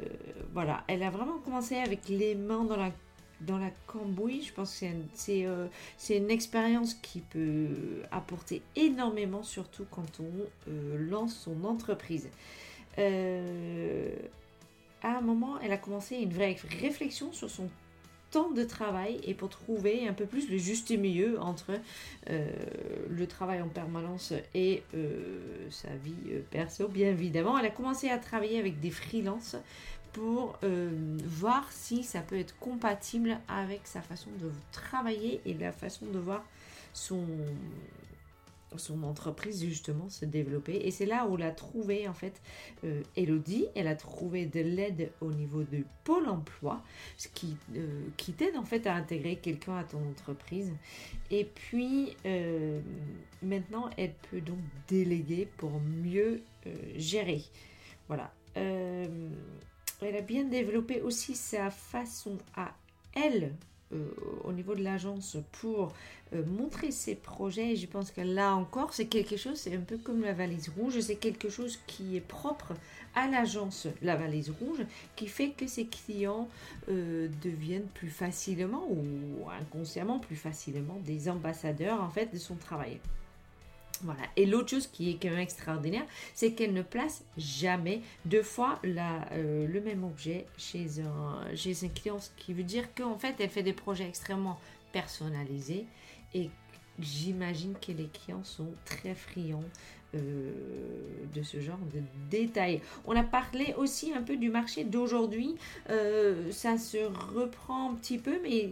[0.54, 2.92] voilà, elle a vraiment commencé avec les mains dans la,
[3.42, 4.42] dans la cambouis.
[4.44, 5.48] Je pense que c'est un- c'est
[5.98, 12.30] c'est une expérience qui peut apporter énormément, surtout quand on lance son entreprise.
[15.08, 17.70] À un moment, elle a commencé une vraie réflexion sur son
[18.30, 21.72] temps de travail et pour trouver un peu plus le juste milieu entre
[22.30, 22.50] euh,
[23.10, 27.58] le travail en permanence et euh, sa vie euh, perso, bien évidemment.
[27.58, 29.56] Elle a commencé à travailler avec des freelances
[30.12, 30.58] pour
[31.28, 36.18] voir si ça peut être compatible avec sa façon de travailler et la façon de
[36.18, 36.44] voir
[36.92, 37.24] son,
[38.76, 40.76] son entreprise justement se développer.
[40.84, 42.42] Et c'est là où elle a trouvé en fait
[42.84, 46.84] euh, Elodie, elle a trouvé de l'aide au niveau du pôle emploi,
[47.18, 50.74] ce qui, euh, qui t'aide en fait à intégrer quelqu'un à ton entreprise.
[51.32, 52.82] Et puis euh,
[53.42, 56.42] maintenant, elle peut donc déléguer pour mieux
[56.98, 57.44] gérer.
[58.08, 58.34] Voilà.
[58.56, 62.74] Elle a bien développé aussi sa façon à
[63.14, 63.54] elle
[63.94, 64.10] euh,
[64.44, 65.94] au niveau de l'agence pour
[66.34, 67.72] euh, montrer ses projets.
[67.72, 70.70] Et je pense que là encore, c'est quelque chose, c'est un peu comme la valise
[70.78, 72.74] rouge, c'est quelque chose qui est propre
[73.16, 74.86] à l'agence, la valise rouge,
[75.16, 76.50] qui fait que ses clients
[76.90, 83.00] euh, deviennent plus facilement ou inconsciemment plus facilement des ambassadeurs en fait de son travail.
[84.04, 84.22] Voilà.
[84.36, 88.80] Et l'autre chose qui est quand même extraordinaire, c'est qu'elle ne place jamais deux fois
[88.86, 93.36] euh, le même objet chez un, chez un client, ce qui veut dire qu'en fait,
[93.40, 94.60] elle fait des projets extrêmement
[94.92, 95.86] personnalisés
[96.34, 96.50] et
[97.00, 99.64] j'imagine que les clients sont très friands
[100.16, 100.52] euh,
[101.36, 102.00] de ce genre de
[102.32, 102.82] détails.
[103.06, 105.56] On a parlé aussi un peu du marché d'aujourd'hui.
[105.90, 106.98] Euh, ça se
[107.36, 108.70] reprend un petit peu, mais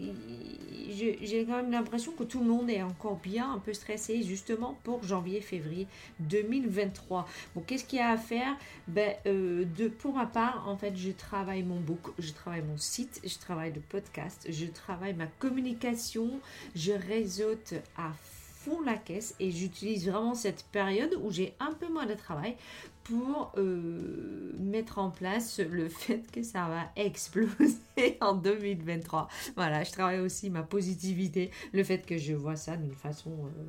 [0.90, 4.78] j'ai quand même l'impression que tout le monde est encore bien un peu stressé justement
[4.84, 5.88] pour janvier-février
[6.22, 7.28] 2023.
[7.54, 8.56] Bon, qu'est-ce qu'il y a à faire?
[8.88, 9.66] Ben, euh,
[10.00, 13.74] Pour ma part, en fait, je travaille mon book, je travaille mon site, je travaille
[13.74, 16.40] le podcast, je travaille ma communication,
[16.76, 18.45] je réseaute à fond
[18.86, 22.56] la caisse et j'utilise vraiment cette période où j'ai un peu moins de travail
[23.04, 27.78] pour euh, mettre en place le fait que ça va exploser
[28.22, 29.28] en 2023.
[29.56, 33.64] Voilà, je travaille aussi ma positivité, le fait que je vois ça d'une façon euh,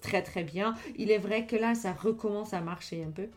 [0.00, 0.74] très très bien.
[0.96, 3.28] Il est vrai que là, ça recommence à marcher un peu.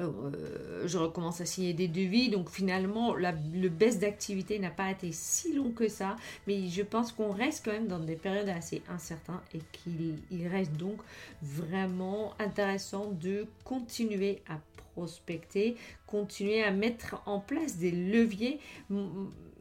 [0.00, 2.30] Euh, je recommence à signer des devis.
[2.30, 6.16] Donc finalement, la, le baisse d'activité n'a pas été si long que ça.
[6.46, 10.72] Mais je pense qu'on reste quand même dans des périodes assez incertaines et qu'il reste
[10.74, 10.98] donc
[11.42, 14.58] vraiment intéressant de continuer à
[14.94, 15.76] prospecter,
[16.06, 18.60] continuer à mettre en place des leviers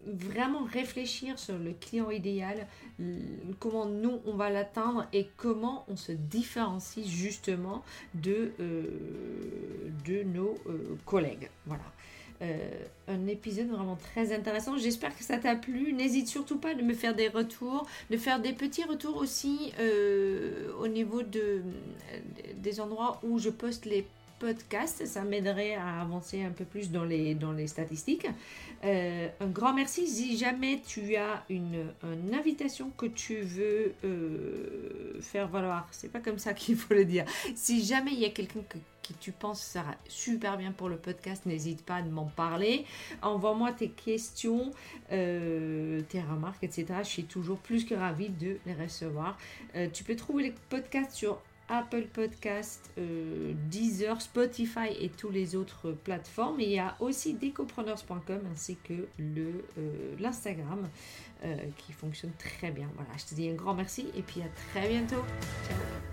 [0.05, 2.67] vraiment réfléchir sur le client idéal,
[3.59, 7.83] comment nous on va l'atteindre et comment on se différencie justement
[8.13, 8.83] de, euh,
[10.05, 11.49] de nos euh, collègues.
[11.65, 11.83] Voilà.
[12.41, 12.57] Euh,
[13.07, 14.75] un épisode vraiment très intéressant.
[14.75, 15.93] J'espère que ça t'a plu.
[15.93, 19.71] N'hésite surtout pas de me faire des retours, de faire des petits retours aussi
[20.79, 21.61] au niveau de,
[22.57, 24.07] des endroits où je poste les
[24.41, 25.05] podcast.
[25.05, 28.27] Ça m'aiderait à avancer un peu plus dans les, dans les statistiques.
[28.83, 30.07] Euh, un grand merci.
[30.07, 31.91] Si jamais tu as une,
[32.33, 37.25] invitation que tu veux euh, faire valoir, c'est pas comme ça qu'il faut le dire.
[37.55, 38.61] Si jamais il y a quelqu'un
[39.01, 42.85] qui tu penses sera super bien pour le podcast, n'hésite pas à m'en parler.
[43.21, 44.71] Envoie-moi tes questions,
[45.11, 46.85] euh, tes remarques, etc.
[47.03, 49.37] Je suis toujours plus que ravie de les recevoir.
[49.93, 51.39] tu peux trouver les podcasts sur
[51.71, 56.59] Apple Podcast, euh, Deezer, Spotify et toutes les autres plateformes.
[56.59, 59.51] Et il y a aussi decopreneurs.com ainsi que euh,
[60.19, 60.89] l'Instagram
[61.45, 62.89] euh, qui fonctionne très bien.
[62.95, 65.23] Voilà, je te dis un grand merci et puis à très bientôt.
[65.67, 66.10] Ciao